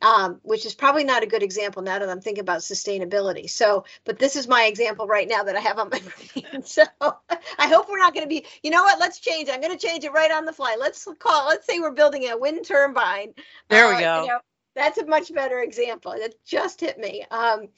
Um, 0.01 0.41
which 0.43 0.67
is 0.67 0.75
probably 0.75 1.05
not 1.05 1.23
a 1.23 1.29
good 1.29 1.45
example 1.45 1.81
now 1.81 2.01
that 2.01 2.09
I'm 2.09 2.21
thinking 2.21 2.41
about 2.41 2.63
sustainability. 2.63 3.49
So, 3.49 3.85
but 4.05 4.19
this 4.19 4.35
is 4.35 4.49
my 4.49 4.65
example 4.65 5.07
right 5.07 5.29
now 5.29 5.45
that 5.45 5.55
I 5.55 5.61
have 5.61 5.79
on 5.79 5.91
my 5.91 6.03
brain. 6.43 6.65
So, 6.65 6.83
I 6.99 7.69
hope 7.69 7.89
we're 7.89 8.01
not 8.01 8.13
going 8.13 8.25
to 8.25 8.29
be. 8.29 8.45
You 8.65 8.73
know 8.73 8.83
what? 8.83 8.99
Let's 8.99 9.21
change. 9.21 9.49
I'm 9.49 9.61
going 9.61 9.79
to 9.79 9.87
change 9.87 10.03
it 10.03 10.11
right 10.13 10.33
on 10.33 10.45
the 10.45 10.53
fly. 10.53 10.77
Let's 10.77 11.07
call. 11.21 11.47
Let's 11.47 11.69
say 11.69 11.79
we're 11.79 11.93
building 11.93 12.29
a 12.29 12.37
wind 12.37 12.67
turbine. 12.67 13.35
There 13.69 13.87
we 13.91 13.95
uh, 13.95 14.01
go. 14.01 14.23
You 14.23 14.29
know, 14.31 14.39
that's 14.75 14.99
a 14.99 15.07
much 15.07 15.33
better 15.33 15.61
example. 15.61 16.13
It 16.13 16.35
just 16.45 16.81
hit 16.81 16.99
me. 16.99 17.25
Um, 17.31 17.69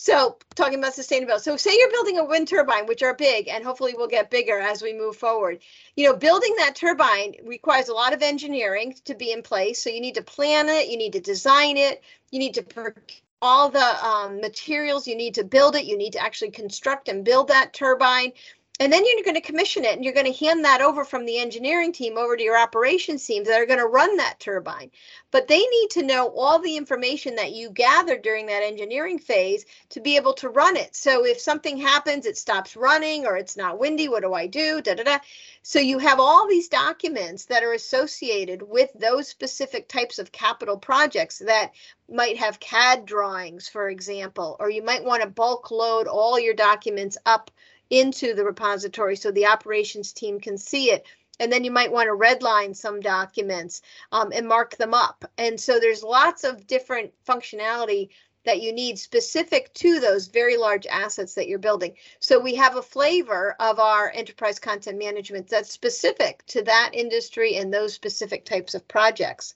so 0.00 0.36
talking 0.54 0.78
about 0.78 0.92
sustainability. 0.92 1.40
So 1.40 1.56
say 1.56 1.76
you're 1.76 1.90
building 1.90 2.18
a 2.18 2.24
wind 2.24 2.46
turbine, 2.46 2.86
which 2.86 3.02
are 3.02 3.14
big 3.14 3.48
and 3.48 3.64
hopefully 3.64 3.94
will 3.96 4.06
get 4.06 4.30
bigger 4.30 4.56
as 4.56 4.80
we 4.80 4.92
move 4.92 5.16
forward. 5.16 5.58
You 5.96 6.06
know, 6.06 6.16
building 6.16 6.54
that 6.58 6.76
turbine 6.76 7.34
requires 7.44 7.88
a 7.88 7.94
lot 7.94 8.12
of 8.12 8.22
engineering 8.22 8.94
to 9.06 9.16
be 9.16 9.32
in 9.32 9.42
place. 9.42 9.82
So 9.82 9.90
you 9.90 10.00
need 10.00 10.14
to 10.14 10.22
plan 10.22 10.68
it, 10.68 10.86
you 10.86 10.96
need 10.96 11.14
to 11.14 11.20
design 11.20 11.76
it, 11.76 12.04
you 12.30 12.38
need 12.38 12.54
to 12.54 12.62
procure 12.62 13.02
all 13.42 13.70
the 13.70 14.06
um, 14.06 14.40
materials 14.40 15.08
you 15.08 15.16
need 15.16 15.34
to 15.34 15.42
build 15.42 15.74
it, 15.74 15.84
you 15.84 15.98
need 15.98 16.12
to 16.12 16.22
actually 16.22 16.52
construct 16.52 17.08
and 17.08 17.24
build 17.24 17.48
that 17.48 17.72
turbine. 17.72 18.32
And 18.80 18.92
then 18.92 19.02
you're 19.04 19.24
going 19.24 19.34
to 19.34 19.40
commission 19.40 19.84
it 19.84 19.96
and 19.96 20.04
you're 20.04 20.14
going 20.14 20.32
to 20.32 20.44
hand 20.46 20.64
that 20.64 20.80
over 20.80 21.04
from 21.04 21.24
the 21.24 21.38
engineering 21.38 21.92
team 21.92 22.16
over 22.16 22.36
to 22.36 22.42
your 22.42 22.56
operations 22.56 23.24
teams 23.26 23.48
that 23.48 23.60
are 23.60 23.66
going 23.66 23.80
to 23.80 23.86
run 23.86 24.16
that 24.18 24.38
turbine. 24.38 24.92
But 25.32 25.48
they 25.48 25.58
need 25.58 25.90
to 25.90 26.04
know 26.04 26.28
all 26.28 26.60
the 26.60 26.76
information 26.76 27.34
that 27.36 27.52
you 27.52 27.70
gathered 27.70 28.22
during 28.22 28.46
that 28.46 28.62
engineering 28.62 29.18
phase 29.18 29.66
to 29.90 30.00
be 30.00 30.14
able 30.16 30.34
to 30.34 30.48
run 30.48 30.76
it. 30.76 30.94
So 30.94 31.26
if 31.26 31.40
something 31.40 31.76
happens, 31.76 32.24
it 32.24 32.38
stops 32.38 32.76
running 32.76 33.26
or 33.26 33.36
it's 33.36 33.56
not 33.56 33.80
windy, 33.80 34.08
what 34.08 34.22
do 34.22 34.32
I 34.32 34.46
do? 34.46 34.80
Da, 34.80 34.94
da, 34.94 35.02
da. 35.02 35.18
So 35.62 35.80
you 35.80 35.98
have 35.98 36.20
all 36.20 36.46
these 36.46 36.68
documents 36.68 37.46
that 37.46 37.64
are 37.64 37.72
associated 37.72 38.62
with 38.62 38.90
those 38.94 39.26
specific 39.26 39.88
types 39.88 40.20
of 40.20 40.30
capital 40.30 40.78
projects 40.78 41.40
that 41.40 41.72
might 42.08 42.38
have 42.38 42.60
CAD 42.60 43.06
drawings, 43.06 43.68
for 43.68 43.90
example, 43.90 44.56
or 44.60 44.70
you 44.70 44.84
might 44.84 45.04
want 45.04 45.22
to 45.22 45.28
bulk 45.28 45.72
load 45.72 46.06
all 46.06 46.38
your 46.38 46.54
documents 46.54 47.18
up 47.26 47.50
into 47.90 48.34
the 48.34 48.44
repository 48.44 49.16
so 49.16 49.30
the 49.30 49.46
operations 49.46 50.12
team 50.12 50.40
can 50.40 50.58
see 50.58 50.90
it. 50.90 51.06
And 51.40 51.52
then 51.52 51.62
you 51.64 51.70
might 51.70 51.92
want 51.92 52.08
to 52.08 52.12
redline 52.12 52.74
some 52.74 53.00
documents 53.00 53.82
um, 54.10 54.32
and 54.34 54.48
mark 54.48 54.76
them 54.76 54.92
up. 54.92 55.24
And 55.38 55.60
so 55.60 55.78
there's 55.78 56.02
lots 56.02 56.42
of 56.44 56.66
different 56.66 57.12
functionality 57.26 58.08
that 58.44 58.60
you 58.62 58.72
need 58.72 58.98
specific 58.98 59.72
to 59.74 60.00
those 60.00 60.28
very 60.28 60.56
large 60.56 60.86
assets 60.86 61.34
that 61.34 61.48
you're 61.48 61.58
building. 61.58 61.94
So 62.18 62.40
we 62.40 62.54
have 62.54 62.76
a 62.76 62.82
flavor 62.82 63.54
of 63.60 63.78
our 63.78 64.10
enterprise 64.10 64.58
content 64.58 64.98
management 64.98 65.48
that's 65.48 65.70
specific 65.70 66.44
to 66.46 66.62
that 66.62 66.90
industry 66.94 67.56
and 67.56 67.72
those 67.72 67.94
specific 67.94 68.44
types 68.44 68.74
of 68.74 68.88
projects. 68.88 69.54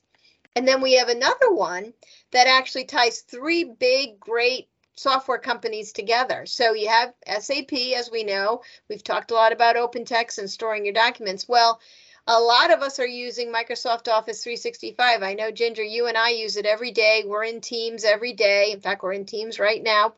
And 0.54 0.68
then 0.68 0.82
we 0.82 0.94
have 0.94 1.08
another 1.08 1.52
one 1.52 1.94
that 2.32 2.46
actually 2.46 2.84
ties 2.84 3.20
three 3.20 3.64
big, 3.64 4.20
great 4.20 4.68
software 5.02 5.38
companies 5.38 5.92
together. 5.92 6.46
So 6.46 6.72
you 6.74 6.88
have 6.88 7.12
SAP, 7.26 7.72
as 7.96 8.10
we 8.10 8.24
know, 8.24 8.62
we've 8.88 9.04
talked 9.04 9.30
a 9.30 9.34
lot 9.34 9.52
about 9.52 9.76
OpenText 9.76 10.38
and 10.38 10.48
storing 10.48 10.84
your 10.84 10.94
documents. 10.94 11.48
Well, 11.48 11.80
a 12.26 12.38
lot 12.38 12.72
of 12.72 12.82
us 12.82 13.00
are 13.00 13.06
using 13.06 13.52
Microsoft 13.52 14.06
Office 14.06 14.44
365. 14.44 15.22
I 15.22 15.34
know, 15.34 15.50
Ginger, 15.50 15.82
you 15.82 16.06
and 16.06 16.16
I 16.16 16.30
use 16.30 16.56
it 16.56 16.66
every 16.66 16.92
day. 16.92 17.24
We're 17.26 17.42
in 17.42 17.60
Teams 17.60 18.04
every 18.04 18.32
day. 18.32 18.70
In 18.70 18.80
fact, 18.80 19.02
we're 19.02 19.12
in 19.12 19.24
Teams 19.24 19.58
right 19.58 19.82
now 19.82 20.14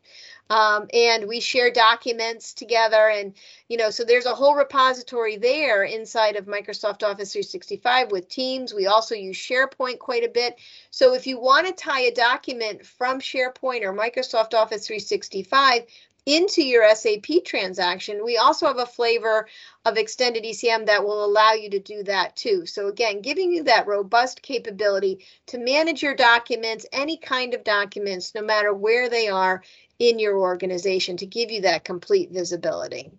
um, 0.51 0.89
and 0.93 1.27
we 1.27 1.41
share 1.41 1.71
documents 1.71 2.53
together 2.53 3.09
and 3.09 3.35
you 3.69 3.77
know 3.77 3.91
so 3.91 4.05
there's 4.05 4.27
a 4.27 4.35
whole 4.35 4.55
repository 4.55 5.37
there 5.37 5.85
inside 5.85 6.37
of 6.37 6.47
microsoft 6.47 7.03
office 7.03 7.33
365 7.33 8.11
with 8.11 8.29
teams 8.29 8.75
we 8.75 8.87
also 8.87 9.15
use 9.15 9.37
sharepoint 9.37 9.99
quite 9.99 10.25
a 10.25 10.29
bit 10.29 10.57
so 10.91 11.15
if 11.15 11.27
you 11.27 11.41
want 11.41 11.67
to 11.67 11.73
tie 11.73 12.03
a 12.03 12.15
document 12.15 12.85
from 12.85 13.21
sharepoint 13.21 13.83
or 13.83 13.93
microsoft 13.93 14.55
office 14.55 14.87
365 14.87 15.87
into 16.27 16.63
your 16.63 16.89
SAP 16.95 17.45
transaction, 17.45 18.25
we 18.25 18.39
also 18.39 18.67
have 18.67 18.79
a 18.79 18.87
flavor 18.87 19.47
of 19.85 19.99
extended 19.99 20.45
ECM 20.45 20.87
that 20.87 21.05
will 21.05 21.25
allow 21.25 21.53
you 21.53 21.69
to 21.71 21.79
do 21.79 22.03
that 22.05 22.35
too. 22.35 22.65
So 22.65 22.89
again, 22.89 23.21
giving 23.21 23.53
you 23.53 23.65
that 23.65 23.87
robust 23.87 24.41
capability 24.41 25.25
to 25.49 25.59
manage 25.59 26.03
your 26.03 26.15
documents, 26.15 26.87
any 26.93 27.19
kind 27.19 27.53
of 27.53 27.63
documents, 27.63 28.35
no 28.35 28.41
matter 28.41 28.73
where 28.73 29.11
they 29.11 29.29
are 29.29 29.63
in 29.99 30.19
your 30.19 30.39
organization 30.39 31.17
to 31.19 31.27
give 31.27 31.51
you 31.51 31.63
that 31.63 31.85
complete 31.85 32.31
visibility. 32.31 33.13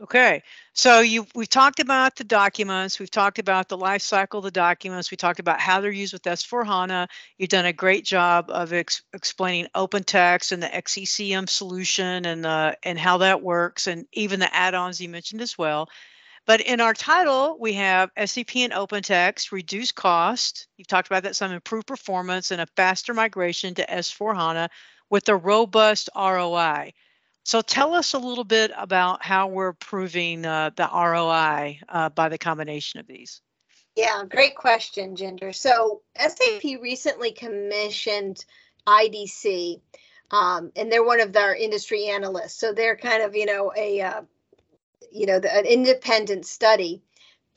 Okay, 0.00 0.44
so 0.74 1.00
you 1.00 1.26
we've 1.34 1.48
talked 1.48 1.80
about 1.80 2.14
the 2.14 2.22
documents, 2.22 3.00
we've 3.00 3.10
talked 3.10 3.40
about 3.40 3.68
the 3.68 3.76
life 3.76 4.02
cycle 4.02 4.38
of 4.38 4.44
the 4.44 4.50
documents, 4.52 5.10
we 5.10 5.16
talked 5.16 5.40
about 5.40 5.58
how 5.58 5.80
they're 5.80 5.90
used 5.90 6.12
with 6.12 6.22
S4 6.22 6.64
HANA. 6.64 7.08
You've 7.36 7.48
done 7.48 7.66
a 7.66 7.72
great 7.72 8.04
job 8.04 8.48
of 8.48 8.72
ex- 8.72 9.02
explaining 9.12 9.66
OpenText 9.74 10.52
and 10.52 10.62
the 10.62 10.68
XECM 10.68 11.48
solution 11.48 12.26
and 12.26 12.46
uh, 12.46 12.74
and 12.84 12.96
how 12.96 13.18
that 13.18 13.42
works, 13.42 13.88
and 13.88 14.06
even 14.12 14.38
the 14.38 14.54
add-ons 14.54 15.00
you 15.00 15.08
mentioned 15.08 15.40
as 15.40 15.58
well. 15.58 15.88
But 16.46 16.60
in 16.60 16.80
our 16.80 16.94
title, 16.94 17.58
we 17.58 17.72
have 17.72 18.10
SAP 18.16 18.56
and 18.56 18.72
OpenText, 18.72 19.50
reduce 19.50 19.90
cost. 19.90 20.68
You've 20.76 20.86
talked 20.86 21.08
about 21.08 21.24
that 21.24 21.34
some 21.34 21.50
improved 21.50 21.88
performance 21.88 22.52
and 22.52 22.60
a 22.60 22.66
faster 22.76 23.14
migration 23.14 23.74
to 23.74 23.84
S4 23.84 24.36
HANA 24.36 24.70
with 25.10 25.28
a 25.28 25.36
robust 25.36 26.10
ROI. 26.16 26.92
So 27.44 27.62
tell 27.62 27.94
us 27.94 28.12
a 28.12 28.18
little 28.18 28.44
bit 28.44 28.72
about 28.76 29.24
how 29.24 29.48
we're 29.48 29.72
proving 29.72 30.44
uh, 30.44 30.70
the 30.76 30.88
ROI 30.92 31.80
uh, 31.88 32.10
by 32.10 32.28
the 32.28 32.38
combination 32.38 33.00
of 33.00 33.06
these. 33.06 33.40
Yeah, 33.96 34.22
great 34.28 34.54
question, 34.54 35.16
Ginger. 35.16 35.52
So 35.52 36.02
SAP 36.16 36.62
recently 36.80 37.32
commissioned 37.32 38.44
IDC, 38.86 39.80
um, 40.30 40.72
and 40.76 40.92
they're 40.92 41.04
one 41.04 41.20
of 41.20 41.34
our 41.36 41.54
industry 41.54 42.06
analysts. 42.08 42.60
So 42.60 42.72
they're 42.72 42.96
kind 42.96 43.22
of, 43.22 43.34
you 43.34 43.46
know, 43.46 43.72
a, 43.76 44.00
uh, 44.02 44.20
you 45.10 45.26
know, 45.26 45.40
the, 45.40 45.52
an 45.52 45.64
independent 45.64 46.46
study 46.46 47.02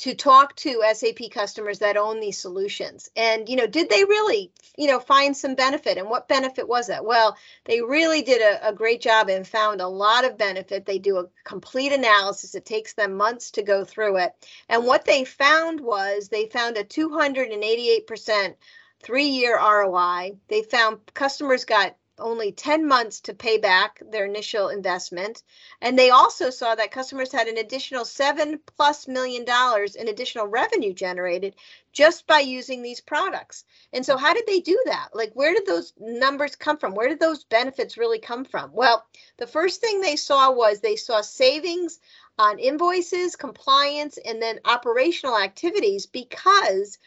to 0.01 0.15
talk 0.15 0.55
to 0.55 0.83
SAP 0.93 1.29
customers 1.31 1.77
that 1.77 1.95
own 1.95 2.19
these 2.19 2.39
solutions. 2.39 3.11
And, 3.15 3.47
you 3.47 3.55
know, 3.55 3.67
did 3.67 3.87
they 3.87 4.03
really, 4.03 4.51
you 4.75 4.87
know, 4.87 4.99
find 4.99 5.37
some 5.37 5.53
benefit? 5.53 5.99
And 5.99 6.09
what 6.09 6.27
benefit 6.27 6.67
was 6.67 6.87
that? 6.87 7.05
Well, 7.05 7.37
they 7.65 7.81
really 7.81 8.23
did 8.23 8.41
a, 8.41 8.69
a, 8.69 8.73
great 8.73 8.99
job 8.99 9.29
and 9.29 9.47
found 9.47 9.79
a 9.79 9.87
lot 9.87 10.25
of 10.25 10.39
benefit. 10.39 10.87
They 10.87 10.97
do 10.97 11.19
a 11.19 11.27
complete 11.43 11.91
analysis. 11.91 12.55
It 12.55 12.65
takes 12.65 12.93
them 12.93 13.15
months 13.15 13.51
to 13.51 13.61
go 13.61 13.85
through 13.85 14.17
it. 14.17 14.33
And 14.67 14.87
what 14.87 15.05
they 15.05 15.23
found 15.23 15.79
was 15.79 16.29
they 16.29 16.47
found 16.47 16.77
a 16.77 16.83
288% 16.83 18.55
three 19.03 19.27
year 19.27 19.55
ROI. 19.55 20.31
They 20.47 20.63
found 20.63 20.99
customers 21.13 21.65
got 21.65 21.95
only 22.19 22.51
10 22.51 22.87
months 22.87 23.21
to 23.21 23.33
pay 23.33 23.57
back 23.57 24.01
their 24.11 24.25
initial 24.25 24.69
investment. 24.69 25.43
And 25.81 25.97
they 25.97 26.09
also 26.09 26.49
saw 26.49 26.75
that 26.75 26.91
customers 26.91 27.31
had 27.31 27.47
an 27.47 27.57
additional 27.57 28.05
seven 28.05 28.59
plus 28.77 29.07
million 29.07 29.45
dollars 29.45 29.95
in 29.95 30.07
additional 30.07 30.47
revenue 30.47 30.93
generated 30.93 31.55
just 31.93 32.27
by 32.27 32.39
using 32.39 32.81
these 32.81 33.01
products. 33.01 33.65
And 33.93 34.05
so, 34.05 34.17
how 34.17 34.33
did 34.33 34.45
they 34.47 34.59
do 34.59 34.81
that? 34.85 35.09
Like, 35.13 35.31
where 35.33 35.53
did 35.53 35.65
those 35.65 35.93
numbers 35.99 36.55
come 36.55 36.77
from? 36.77 36.95
Where 36.95 37.09
did 37.09 37.19
those 37.19 37.43
benefits 37.43 37.97
really 37.97 38.19
come 38.19 38.45
from? 38.45 38.71
Well, 38.73 39.05
the 39.37 39.47
first 39.47 39.81
thing 39.81 40.01
they 40.01 40.15
saw 40.15 40.51
was 40.51 40.79
they 40.79 40.95
saw 40.95 41.21
savings 41.21 41.99
on 42.37 42.59
invoices, 42.59 43.35
compliance, 43.35 44.17
and 44.17 44.41
then 44.41 44.59
operational 44.65 45.37
activities 45.37 46.05
because 46.05 46.97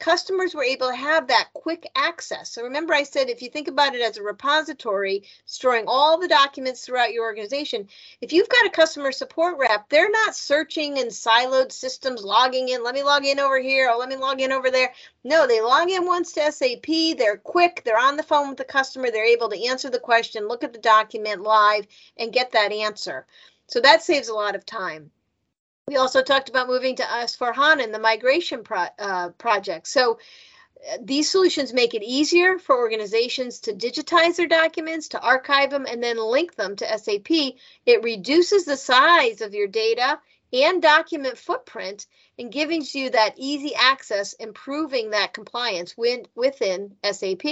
customers 0.00 0.54
were 0.54 0.64
able 0.64 0.88
to 0.88 0.96
have 0.96 1.28
that 1.28 1.50
quick 1.52 1.88
access. 1.94 2.50
So 2.50 2.62
remember 2.64 2.94
I 2.94 3.04
said 3.04 3.28
if 3.28 3.42
you 3.42 3.50
think 3.50 3.68
about 3.68 3.94
it 3.94 4.00
as 4.00 4.16
a 4.16 4.22
repository 4.22 5.24
storing 5.44 5.84
all 5.86 6.18
the 6.18 6.26
documents 6.26 6.84
throughout 6.84 7.12
your 7.12 7.24
organization, 7.24 7.86
if 8.20 8.32
you've 8.32 8.48
got 8.48 8.66
a 8.66 8.70
customer 8.70 9.12
support 9.12 9.58
rep, 9.58 9.88
they're 9.88 10.10
not 10.10 10.34
searching 10.34 10.96
in 10.96 11.08
siloed 11.08 11.70
systems, 11.70 12.24
logging 12.24 12.70
in, 12.70 12.82
let 12.82 12.94
me 12.94 13.02
log 13.02 13.24
in 13.24 13.38
over 13.38 13.60
here, 13.60 13.90
or 13.90 13.96
let 13.96 14.08
me 14.08 14.16
log 14.16 14.40
in 14.40 14.50
over 14.50 14.70
there. 14.70 14.92
No, 15.22 15.46
they 15.46 15.60
log 15.60 15.90
in 15.90 16.06
once 16.06 16.32
to 16.32 16.50
SAP, 16.50 17.18
they're 17.18 17.36
quick, 17.36 17.82
they're 17.84 17.98
on 18.00 18.16
the 18.16 18.22
phone 18.22 18.48
with 18.48 18.58
the 18.58 18.64
customer, 18.64 19.10
they're 19.10 19.24
able 19.24 19.50
to 19.50 19.66
answer 19.66 19.90
the 19.90 19.98
question, 20.00 20.48
look 20.48 20.64
at 20.64 20.72
the 20.72 20.78
document 20.78 21.42
live, 21.42 21.86
and 22.16 22.32
get 22.32 22.52
that 22.52 22.72
answer. 22.72 23.26
So 23.66 23.80
that 23.80 24.02
saves 24.02 24.28
a 24.28 24.34
lot 24.34 24.56
of 24.56 24.64
time. 24.66 25.10
We 25.88 25.96
also 25.96 26.22
talked 26.22 26.48
about 26.48 26.68
moving 26.68 26.96
to 26.96 27.02
S4HANA 27.02 27.82
and 27.82 27.94
the 27.94 27.98
migration 27.98 28.62
pro, 28.62 28.86
uh, 28.98 29.30
project. 29.30 29.88
So 29.88 30.18
uh, 30.88 30.98
these 31.02 31.30
solutions 31.30 31.72
make 31.72 31.94
it 31.94 32.02
easier 32.02 32.58
for 32.58 32.78
organizations 32.78 33.60
to 33.60 33.72
digitize 33.72 34.36
their 34.36 34.46
documents, 34.46 35.08
to 35.08 35.20
archive 35.20 35.70
them, 35.70 35.86
and 35.86 36.02
then 36.02 36.16
link 36.16 36.54
them 36.54 36.76
to 36.76 36.98
SAP. 36.98 37.30
It 37.86 38.02
reduces 38.02 38.64
the 38.64 38.76
size 38.76 39.40
of 39.40 39.54
your 39.54 39.66
data 39.66 40.20
and 40.52 40.82
document 40.82 41.38
footprint 41.38 42.06
and 42.38 42.52
giving 42.52 42.84
you 42.92 43.10
that 43.10 43.34
easy 43.36 43.74
access, 43.74 44.32
improving 44.34 45.10
that 45.10 45.32
compliance 45.32 45.96
within 45.96 46.96
SAP. 47.04 47.44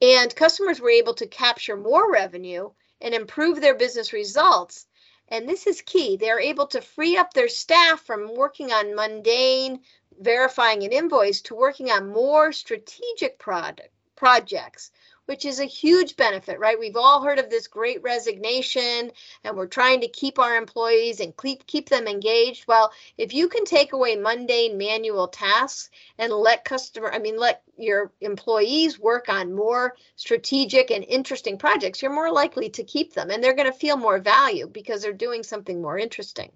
And 0.00 0.34
customers 0.34 0.80
were 0.80 0.90
able 0.90 1.14
to 1.14 1.26
capture 1.26 1.76
more 1.76 2.10
revenue 2.10 2.70
and 3.00 3.14
improve 3.14 3.60
their 3.60 3.74
business 3.74 4.12
results 4.12 4.86
and 5.30 5.48
this 5.48 5.66
is 5.66 5.82
key, 5.82 6.16
they're 6.16 6.40
able 6.40 6.66
to 6.68 6.80
free 6.80 7.16
up 7.16 7.34
their 7.34 7.48
staff 7.48 8.00
from 8.04 8.34
working 8.34 8.72
on 8.72 8.94
mundane 8.94 9.80
verifying 10.20 10.82
an 10.82 10.92
invoice 10.92 11.42
to 11.42 11.54
working 11.54 11.90
on 11.90 12.08
more 12.12 12.52
strategic 12.52 13.38
product 13.38 13.90
projects 14.16 14.90
which 15.28 15.44
is 15.44 15.60
a 15.60 15.66
huge 15.66 16.16
benefit, 16.16 16.58
right? 16.58 16.80
We've 16.80 16.96
all 16.96 17.22
heard 17.22 17.38
of 17.38 17.50
this 17.50 17.66
great 17.66 18.02
resignation 18.02 19.12
and 19.44 19.56
we're 19.58 19.66
trying 19.66 20.00
to 20.00 20.08
keep 20.08 20.38
our 20.38 20.56
employees 20.56 21.20
and 21.20 21.36
keep 21.36 21.66
keep 21.66 21.90
them 21.90 22.08
engaged. 22.08 22.66
Well, 22.66 22.90
if 23.18 23.34
you 23.34 23.50
can 23.50 23.66
take 23.66 23.92
away 23.92 24.16
mundane 24.16 24.78
manual 24.78 25.28
tasks 25.28 25.90
and 26.18 26.32
let 26.32 26.64
customer 26.64 27.12
I 27.12 27.18
mean 27.18 27.38
let 27.38 27.62
your 27.76 28.10
employees 28.22 28.98
work 28.98 29.28
on 29.28 29.54
more 29.54 29.94
strategic 30.16 30.90
and 30.90 31.04
interesting 31.04 31.58
projects, 31.58 32.00
you're 32.00 32.10
more 32.10 32.32
likely 32.32 32.70
to 32.70 32.82
keep 32.82 33.12
them 33.12 33.30
and 33.30 33.44
they're 33.44 33.54
going 33.54 33.70
to 33.70 33.78
feel 33.78 33.98
more 33.98 34.20
value 34.20 34.66
because 34.66 35.02
they're 35.02 35.12
doing 35.12 35.42
something 35.42 35.82
more 35.82 35.98
interesting. 35.98 36.50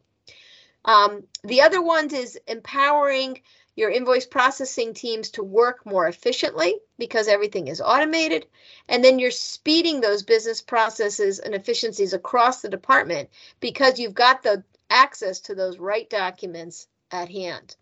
Um, 0.86 1.24
the 1.44 1.60
other 1.60 1.82
ones 1.82 2.14
is 2.14 2.38
empowering 2.46 3.42
your 3.74 3.90
invoice 3.90 4.26
processing 4.26 4.94
teams 4.94 5.30
to 5.30 5.42
work 5.42 5.86
more 5.86 6.06
efficiently 6.06 6.78
because 6.98 7.28
everything 7.28 7.68
is 7.68 7.80
automated. 7.80 8.46
And 8.88 9.02
then 9.02 9.18
you're 9.18 9.30
speeding 9.30 10.00
those 10.00 10.22
business 10.22 10.60
processes 10.60 11.38
and 11.38 11.54
efficiencies 11.54 12.12
across 12.12 12.60
the 12.60 12.68
department 12.68 13.30
because 13.60 13.98
you've 13.98 14.14
got 14.14 14.42
the 14.42 14.62
access 14.90 15.40
to 15.40 15.54
those 15.54 15.78
right 15.78 16.08
documents 16.08 16.86
at 17.10 17.30
hand. 17.30 17.76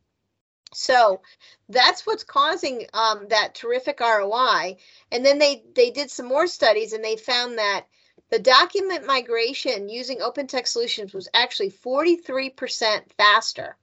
So 0.73 1.21
that's 1.69 2.07
what's 2.07 2.23
causing 2.23 2.87
um, 2.95 3.27
that 3.31 3.57
terrific 3.57 3.99
ROI. 4.01 4.77
And 5.11 5.27
then 5.27 5.39
they 5.39 5.65
they 5.75 5.91
did 5.91 6.11
some 6.11 6.27
more 6.27 6.47
studies 6.47 6.93
and 6.93 7.03
they 7.03 7.17
found 7.17 7.59
that 7.59 7.87
the 8.31 8.39
document 8.39 9.07
migration 9.07 9.89
using 9.89 10.19
OpenText 10.19 10.69
solutions 10.69 11.13
was 11.13 11.29
actually 11.35 11.73
43% 11.73 13.13
faster. 13.19 13.77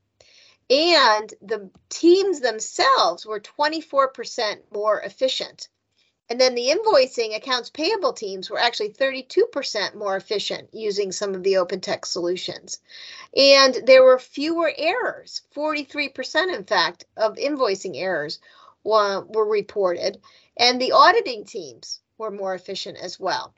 And 0.69 1.34
the 1.41 1.69
teams 1.89 2.41
themselves 2.41 3.25
were 3.25 3.39
24% 3.39 4.58
more 4.73 4.99
efficient. 5.01 5.69
And 6.30 6.41
then 6.41 6.56
the 6.56 6.67
invoicing 6.67 7.36
accounts 7.36 7.69
payable 7.69 8.12
teams 8.12 8.49
were 8.49 8.60
actually 8.60 8.89
32% 8.89 9.95
more 9.95 10.17
efficient 10.17 10.69
using 10.73 11.13
some 11.13 11.34
of 11.34 11.43
the 11.43 11.53
OpenText 11.53 12.08
solutions. 12.08 12.82
And 13.36 13.73
there 13.86 14.03
were 14.03 14.19
fewer 14.19 14.71
errors, 14.77 15.43
43% 15.56 16.53
in 16.53 16.65
fact 16.65 17.06
of 17.15 17.38
invoicing 17.38 17.95
errors 17.95 18.39
were, 18.84 19.23
were 19.25 19.47
reported. 19.47 20.19
And 20.58 20.82
the 20.82 20.91
auditing 20.91 21.45
teams 21.45 22.01
were 22.17 22.32
more 22.32 22.53
efficient 22.53 22.97
as 22.97 23.17
well. 23.17 23.53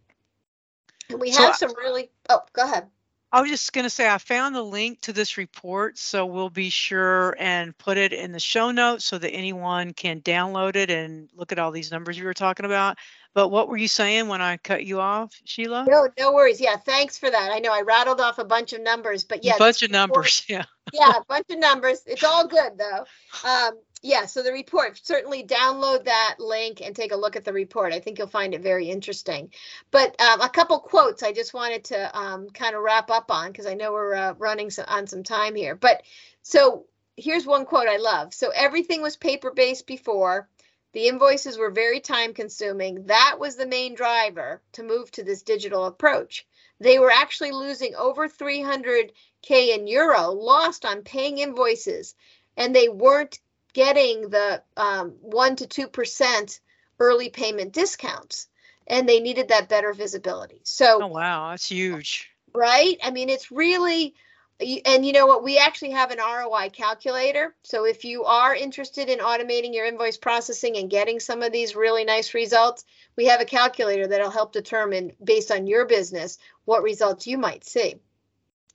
And 1.09 1.19
we 1.19 1.31
have 1.31 1.55
so, 1.55 1.67
some 1.67 1.77
really, 1.77 2.11
oh, 2.29 2.41
go 2.53 2.63
ahead. 2.63 2.87
I 3.31 3.41
was 3.41 3.51
just 3.51 3.73
going 3.73 3.83
to 3.83 3.91
say 3.91 4.09
I 4.09 4.17
found 4.17 4.55
the 4.55 4.63
link 4.63 5.01
to 5.01 5.13
this 5.13 5.37
report, 5.37 5.99
so 5.99 6.25
we'll 6.25 6.49
be 6.49 6.71
sure 6.71 7.35
and 7.37 7.77
put 7.77 7.97
it 7.97 8.11
in 8.11 8.31
the 8.31 8.39
show 8.39 8.71
notes 8.71 9.05
so 9.05 9.19
that 9.19 9.29
anyone 9.29 9.93
can 9.93 10.21
download 10.21 10.75
it 10.75 10.89
and 10.89 11.29
look 11.35 11.51
at 11.51 11.59
all 11.59 11.71
these 11.71 11.91
numbers 11.91 12.17
you 12.17 12.25
were 12.25 12.33
talking 12.33 12.65
about. 12.65 12.97
But 13.35 13.49
what 13.49 13.69
were 13.69 13.77
you 13.77 13.87
saying 13.87 14.27
when 14.27 14.41
I 14.41 14.57
cut 14.57 14.83
you 14.83 14.99
off, 14.99 15.35
Sheila? 15.45 15.85
No, 15.87 16.09
no 16.17 16.33
worries. 16.33 16.59
Yeah, 16.59 16.77
thanks 16.77 17.19
for 17.19 17.29
that. 17.29 17.51
I 17.51 17.59
know 17.59 17.71
I 17.71 17.81
rattled 17.81 18.19
off 18.19 18.39
a 18.39 18.43
bunch 18.43 18.73
of 18.73 18.81
numbers, 18.81 19.23
but 19.23 19.43
yeah, 19.43 19.55
a 19.55 19.59
bunch 19.59 19.83
of 19.83 19.91
numbers. 19.91 20.43
Yeah. 20.49 20.65
yeah, 20.91 21.11
a 21.11 21.23
bunch 21.27 21.45
of 21.51 21.59
numbers. 21.59 22.01
It's 22.07 22.23
all 22.23 22.47
good 22.47 22.79
though. 22.79 23.05
Um, 23.47 23.73
yeah, 24.01 24.27
so 24.27 24.43
the 24.43 24.53
report, 24.53 24.99
certainly 25.03 25.43
download 25.43 26.05
that 26.05 26.35
link 26.39 26.81
and 26.81 26.95
take 26.95 27.11
a 27.11 27.17
look 27.17 27.35
at 27.35 27.43
the 27.43 27.51
report. 27.51 27.91
I 27.91 27.99
think 27.99 28.17
you'll 28.17 28.27
find 28.27 28.53
it 28.53 28.61
very 28.61 28.89
interesting. 28.89 29.51
But 29.91 30.19
um, 30.21 30.39
a 30.39 30.47
couple 30.47 30.79
quotes 30.79 31.21
I 31.21 31.33
just 31.33 31.53
wanted 31.53 31.83
to 31.85 32.17
um, 32.17 32.49
kind 32.49 32.75
of 32.75 32.81
wrap 32.81 33.11
up 33.11 33.29
on 33.29 33.51
because 33.51 33.65
I 33.65 33.73
know 33.73 33.91
we're 33.91 34.15
uh, 34.15 34.33
running 34.37 34.71
on 34.87 35.07
some 35.07 35.23
time 35.23 35.53
here. 35.53 35.75
But 35.75 36.03
so 36.43 36.85
here's 37.17 37.45
one 37.45 37.65
quote 37.65 37.89
I 37.89 37.97
love. 37.97 38.33
So 38.33 38.51
everything 38.55 39.01
was 39.01 39.17
paper 39.17 39.51
based 39.51 39.85
before. 39.85 40.47
The 40.93 41.07
invoices 41.07 41.57
were 41.57 41.69
very 41.69 41.99
time 41.99 42.33
consuming. 42.33 43.05
That 43.07 43.35
was 43.37 43.57
the 43.57 43.67
main 43.67 43.95
driver 43.95 44.61
to 44.73 44.83
move 44.83 45.11
to 45.11 45.23
this 45.23 45.43
digital 45.43 45.85
approach. 45.85 46.47
They 46.79 46.99
were 46.99 47.11
actually 47.11 47.51
losing 47.51 47.95
over 47.95 48.29
300K 48.29 49.11
in 49.49 49.87
euro 49.87 50.31
lost 50.31 50.85
on 50.85 51.03
paying 51.03 51.39
invoices, 51.39 52.15
and 52.55 52.73
they 52.73 52.87
weren't 52.87 53.39
getting 53.73 54.29
the 54.29 54.61
um, 54.77 55.15
1 55.21 55.55
to 55.57 55.67
2% 55.67 56.59
early 56.99 57.29
payment 57.29 57.73
discounts 57.73 58.47
and 58.89 59.07
they 59.07 59.19
needed 59.19 59.49
that 59.49 59.69
better 59.69 59.93
visibility. 59.93 60.61
So, 60.63 60.99
oh, 61.03 61.07
wow, 61.07 61.51
that's 61.51 61.69
huge. 61.69 62.31
Right? 62.53 62.97
I 63.03 63.11
mean, 63.11 63.29
it's 63.29 63.51
really, 63.51 64.15
and 64.59 65.05
you 65.05 65.13
know 65.13 65.27
what? 65.27 65.43
We 65.43 65.59
actually 65.59 65.91
have 65.91 66.11
an 66.11 66.17
ROI 66.17 66.69
calculator. 66.73 67.55
So, 67.63 67.85
if 67.85 68.03
you 68.03 68.25
are 68.25 68.55
interested 68.55 69.07
in 69.07 69.19
automating 69.19 69.73
your 69.73 69.85
invoice 69.85 70.17
processing 70.17 70.77
and 70.77 70.89
getting 70.89 71.19
some 71.19 71.43
of 71.43 71.51
these 71.51 71.75
really 71.75 72.03
nice 72.03 72.33
results, 72.33 72.83
we 73.15 73.27
have 73.27 73.41
a 73.41 73.45
calculator 73.45 74.07
that'll 74.07 74.31
help 74.31 74.51
determine, 74.51 75.13
based 75.23 75.51
on 75.51 75.67
your 75.67 75.85
business, 75.85 76.39
what 76.65 76.83
results 76.83 77.27
you 77.27 77.37
might 77.37 77.63
see. 77.63 77.95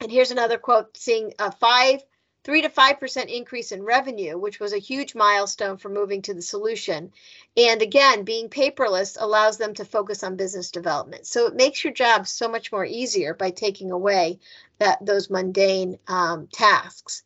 And 0.00 0.10
here's 0.10 0.30
another 0.30 0.58
quote 0.58 0.96
seeing 0.96 1.34
a 1.38 1.50
five 1.50 2.02
3 2.44 2.62
to 2.62 2.68
5% 2.68 3.26
increase 3.34 3.72
in 3.72 3.82
revenue, 3.82 4.38
which 4.38 4.60
was 4.60 4.72
a 4.72 4.78
huge 4.78 5.14
milestone 5.14 5.78
for 5.78 5.88
moving 5.88 6.22
to 6.22 6.34
the 6.34 6.42
solution. 6.42 7.12
And 7.56 7.82
again, 7.82 8.24
being 8.24 8.50
paperless 8.50 9.16
allows 9.18 9.56
them 9.56 9.74
to 9.74 9.84
focus 9.84 10.22
on 10.22 10.36
business 10.36 10.70
development. 10.70 11.26
So 11.26 11.46
it 11.46 11.56
makes 11.56 11.82
your 11.82 11.92
job 11.92 12.26
so 12.26 12.48
much 12.48 12.70
more 12.70 12.84
easier 12.84 13.34
by 13.34 13.50
taking 13.50 13.90
away 13.90 14.40
that 14.78 15.04
those 15.04 15.30
mundane 15.30 15.98
um, 16.06 16.48
tasks. 16.52 17.22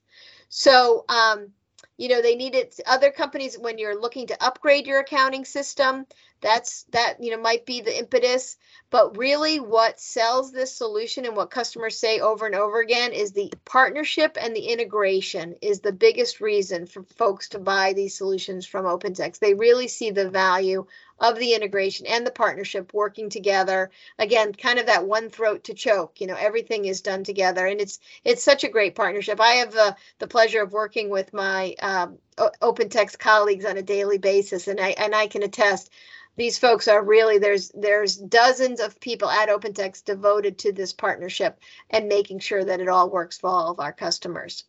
So 0.48 1.04
um, 1.08 1.52
you 1.98 2.08
know 2.08 2.22
they 2.22 2.36
needed 2.36 2.72
other 2.86 3.10
companies 3.10 3.58
when 3.58 3.76
you're 3.76 4.00
looking 4.00 4.28
to 4.28 4.42
upgrade 4.42 4.86
your 4.86 5.00
accounting 5.00 5.44
system 5.44 6.06
that's 6.40 6.84
that 6.92 7.16
you 7.20 7.30
know 7.30 7.40
might 7.40 7.66
be 7.66 7.80
the 7.80 7.98
impetus 7.98 8.56
but 8.90 9.18
really 9.18 9.60
what 9.60 10.00
sells 10.00 10.50
this 10.50 10.74
solution 10.74 11.26
and 11.26 11.36
what 11.36 11.50
customers 11.50 11.98
say 11.98 12.20
over 12.20 12.46
and 12.46 12.54
over 12.54 12.80
again 12.80 13.12
is 13.12 13.32
the 13.32 13.52
partnership 13.64 14.38
and 14.40 14.56
the 14.56 14.68
integration 14.68 15.56
is 15.60 15.80
the 15.80 15.92
biggest 15.92 16.40
reason 16.40 16.86
for 16.86 17.02
folks 17.02 17.50
to 17.50 17.58
buy 17.58 17.92
these 17.92 18.16
solutions 18.16 18.66
from 18.66 18.86
OpenText. 18.86 19.40
They 19.40 19.54
really 19.54 19.88
see 19.88 20.10
the 20.10 20.30
value 20.30 20.86
of 21.20 21.38
the 21.38 21.54
integration 21.54 22.06
and 22.06 22.26
the 22.26 22.30
partnership 22.30 22.92
working 22.94 23.30
together 23.30 23.90
again 24.18 24.52
kind 24.52 24.78
of 24.78 24.86
that 24.86 25.06
one 25.06 25.28
throat 25.30 25.64
to 25.64 25.74
choke 25.74 26.20
you 26.20 26.26
know 26.26 26.36
everything 26.38 26.84
is 26.84 27.00
done 27.00 27.24
together 27.24 27.66
and 27.66 27.80
it's 27.80 27.98
it's 28.24 28.42
such 28.42 28.64
a 28.64 28.68
great 28.68 28.94
partnership 28.94 29.40
i 29.40 29.52
have 29.54 29.72
the 29.72 29.96
the 30.18 30.28
pleasure 30.28 30.62
of 30.62 30.72
working 30.72 31.10
with 31.10 31.32
my 31.32 31.74
um, 31.80 32.18
OpenText 32.36 33.18
colleagues 33.18 33.64
on 33.64 33.76
a 33.76 33.82
daily 33.82 34.18
basis 34.18 34.68
and 34.68 34.80
i 34.80 34.90
and 34.90 35.14
i 35.14 35.26
can 35.26 35.42
attest 35.42 35.90
these 36.38 36.56
folks 36.56 36.86
are 36.86 37.04
really 37.04 37.38
there's 37.38 37.70
there's 37.70 38.16
dozens 38.16 38.78
of 38.78 39.00
people 39.00 39.28
at 39.28 39.48
OpenText 39.48 40.04
devoted 40.04 40.58
to 40.58 40.72
this 40.72 40.92
partnership 40.92 41.58
and 41.90 42.08
making 42.08 42.38
sure 42.38 42.64
that 42.64 42.80
it 42.80 42.88
all 42.88 43.10
works 43.10 43.38
for 43.38 43.50
all 43.50 43.72
of 43.72 43.80
our 43.80 43.92
customers. 43.92 44.62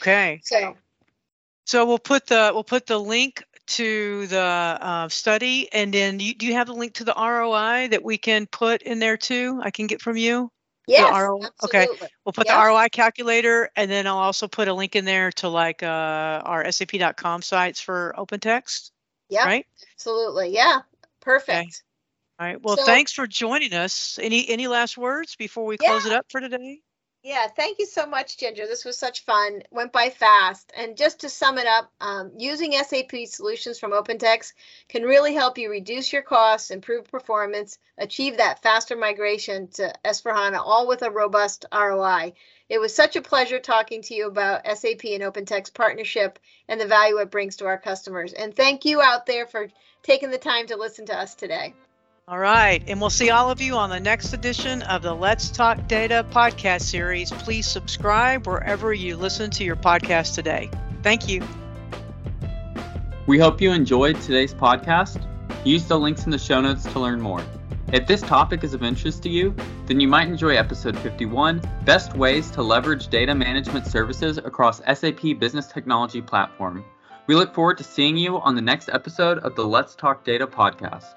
Okay. 0.00 0.40
So 0.44 0.76
so 1.64 1.86
we'll 1.86 1.98
put 1.98 2.26
the 2.26 2.50
we'll 2.52 2.64
put 2.64 2.86
the 2.86 2.98
link 2.98 3.42
to 3.68 4.26
the 4.26 4.38
uh, 4.38 5.08
study, 5.08 5.72
and 5.72 5.92
then 5.92 6.20
you, 6.20 6.34
do 6.34 6.46
you 6.46 6.54
have 6.54 6.66
the 6.66 6.74
link 6.74 6.94
to 6.94 7.04
the 7.04 7.14
ROI 7.16 7.88
that 7.88 8.02
we 8.02 8.18
can 8.18 8.46
put 8.46 8.82
in 8.82 8.98
there 8.98 9.16
too? 9.16 9.60
I 9.62 9.70
can 9.70 9.86
get 9.86 10.00
from 10.00 10.16
you. 10.16 10.50
Yes, 10.88 11.30
okay. 11.64 11.86
We'll 12.24 12.32
put 12.32 12.46
the 12.46 12.54
ROI 12.54 12.88
calculator, 12.90 13.68
and 13.76 13.90
then 13.90 14.06
I'll 14.06 14.16
also 14.16 14.48
put 14.48 14.68
a 14.68 14.74
link 14.74 14.96
in 14.96 15.04
there 15.04 15.30
to 15.32 15.48
like 15.48 15.82
uh, 15.82 15.86
our 16.44 16.70
SAP.com 16.70 17.42
sites 17.42 17.80
for 17.80 18.14
OpenText. 18.16 18.90
Yeah. 19.28 19.44
Right. 19.44 19.66
Absolutely. 19.94 20.54
Yeah. 20.54 20.80
Perfect. 21.20 21.58
Okay. 21.58 21.68
All 22.40 22.46
right. 22.46 22.62
Well, 22.62 22.78
so, 22.78 22.84
thanks 22.84 23.12
for 23.12 23.26
joining 23.26 23.74
us. 23.74 24.18
Any 24.22 24.48
any 24.48 24.66
last 24.66 24.96
words 24.96 25.36
before 25.36 25.66
we 25.66 25.76
close 25.76 26.06
yeah. 26.06 26.12
it 26.12 26.16
up 26.16 26.26
for 26.30 26.40
today? 26.40 26.80
Yeah, 27.24 27.48
thank 27.48 27.80
you 27.80 27.86
so 27.86 28.06
much, 28.06 28.38
Ginger. 28.38 28.68
This 28.68 28.84
was 28.84 28.96
such 28.96 29.24
fun. 29.24 29.62
Went 29.72 29.92
by 29.92 30.08
fast. 30.08 30.72
And 30.76 30.96
just 30.96 31.20
to 31.20 31.28
sum 31.28 31.58
it 31.58 31.66
up, 31.66 31.90
um, 32.00 32.30
using 32.38 32.72
SAP 32.72 33.26
solutions 33.26 33.78
from 33.78 33.90
OpenText 33.90 34.52
can 34.88 35.02
really 35.02 35.34
help 35.34 35.58
you 35.58 35.68
reduce 35.68 36.12
your 36.12 36.22
costs, 36.22 36.70
improve 36.70 37.10
performance, 37.10 37.78
achieve 37.98 38.36
that 38.36 38.62
faster 38.62 38.94
migration 38.94 39.66
to 39.72 39.92
S4HANA, 40.04 40.58
all 40.58 40.86
with 40.86 41.02
a 41.02 41.10
robust 41.10 41.64
ROI. 41.72 42.34
It 42.68 42.78
was 42.78 42.94
such 42.94 43.16
a 43.16 43.22
pleasure 43.22 43.58
talking 43.58 44.00
to 44.02 44.14
you 44.14 44.28
about 44.28 44.64
SAP 44.64 45.04
and 45.06 45.24
OpenText 45.24 45.74
partnership 45.74 46.38
and 46.68 46.80
the 46.80 46.86
value 46.86 47.18
it 47.18 47.32
brings 47.32 47.56
to 47.56 47.66
our 47.66 47.78
customers. 47.78 48.32
And 48.32 48.54
thank 48.54 48.84
you 48.84 49.02
out 49.02 49.26
there 49.26 49.46
for 49.46 49.68
taking 50.04 50.30
the 50.30 50.38
time 50.38 50.68
to 50.68 50.76
listen 50.76 51.06
to 51.06 51.18
us 51.18 51.34
today. 51.34 51.74
All 52.28 52.38
right. 52.38 52.84
And 52.86 53.00
we'll 53.00 53.08
see 53.08 53.30
all 53.30 53.50
of 53.50 53.58
you 53.58 53.76
on 53.76 53.88
the 53.88 54.00
next 54.00 54.34
edition 54.34 54.82
of 54.82 55.00
the 55.00 55.14
Let's 55.14 55.48
Talk 55.50 55.88
Data 55.88 56.26
podcast 56.30 56.82
series. 56.82 57.30
Please 57.30 57.66
subscribe 57.66 58.46
wherever 58.46 58.92
you 58.92 59.16
listen 59.16 59.50
to 59.52 59.64
your 59.64 59.76
podcast 59.76 60.34
today. 60.34 60.68
Thank 61.02 61.26
you. 61.26 61.42
We 63.26 63.38
hope 63.38 63.62
you 63.62 63.72
enjoyed 63.72 64.20
today's 64.20 64.52
podcast. 64.52 65.26
Use 65.64 65.86
the 65.86 65.98
links 65.98 66.26
in 66.26 66.30
the 66.30 66.38
show 66.38 66.60
notes 66.60 66.84
to 66.92 67.00
learn 67.00 67.18
more. 67.18 67.42
If 67.94 68.06
this 68.06 68.20
topic 68.20 68.62
is 68.62 68.74
of 68.74 68.82
interest 68.82 69.22
to 69.22 69.30
you, 69.30 69.56
then 69.86 69.98
you 69.98 70.06
might 70.06 70.28
enjoy 70.28 70.56
episode 70.56 70.98
51 70.98 71.62
Best 71.86 72.14
Ways 72.14 72.50
to 72.50 72.62
Leverage 72.62 73.08
Data 73.08 73.34
Management 73.34 73.86
Services 73.86 74.36
Across 74.36 74.82
SAP 74.84 75.38
Business 75.38 75.68
Technology 75.68 76.20
Platform. 76.20 76.84
We 77.26 77.36
look 77.36 77.54
forward 77.54 77.78
to 77.78 77.84
seeing 77.84 78.18
you 78.18 78.38
on 78.38 78.54
the 78.54 78.60
next 78.60 78.90
episode 78.92 79.38
of 79.38 79.54
the 79.56 79.64
Let's 79.64 79.94
Talk 79.94 80.24
Data 80.24 80.46
podcast. 80.46 81.14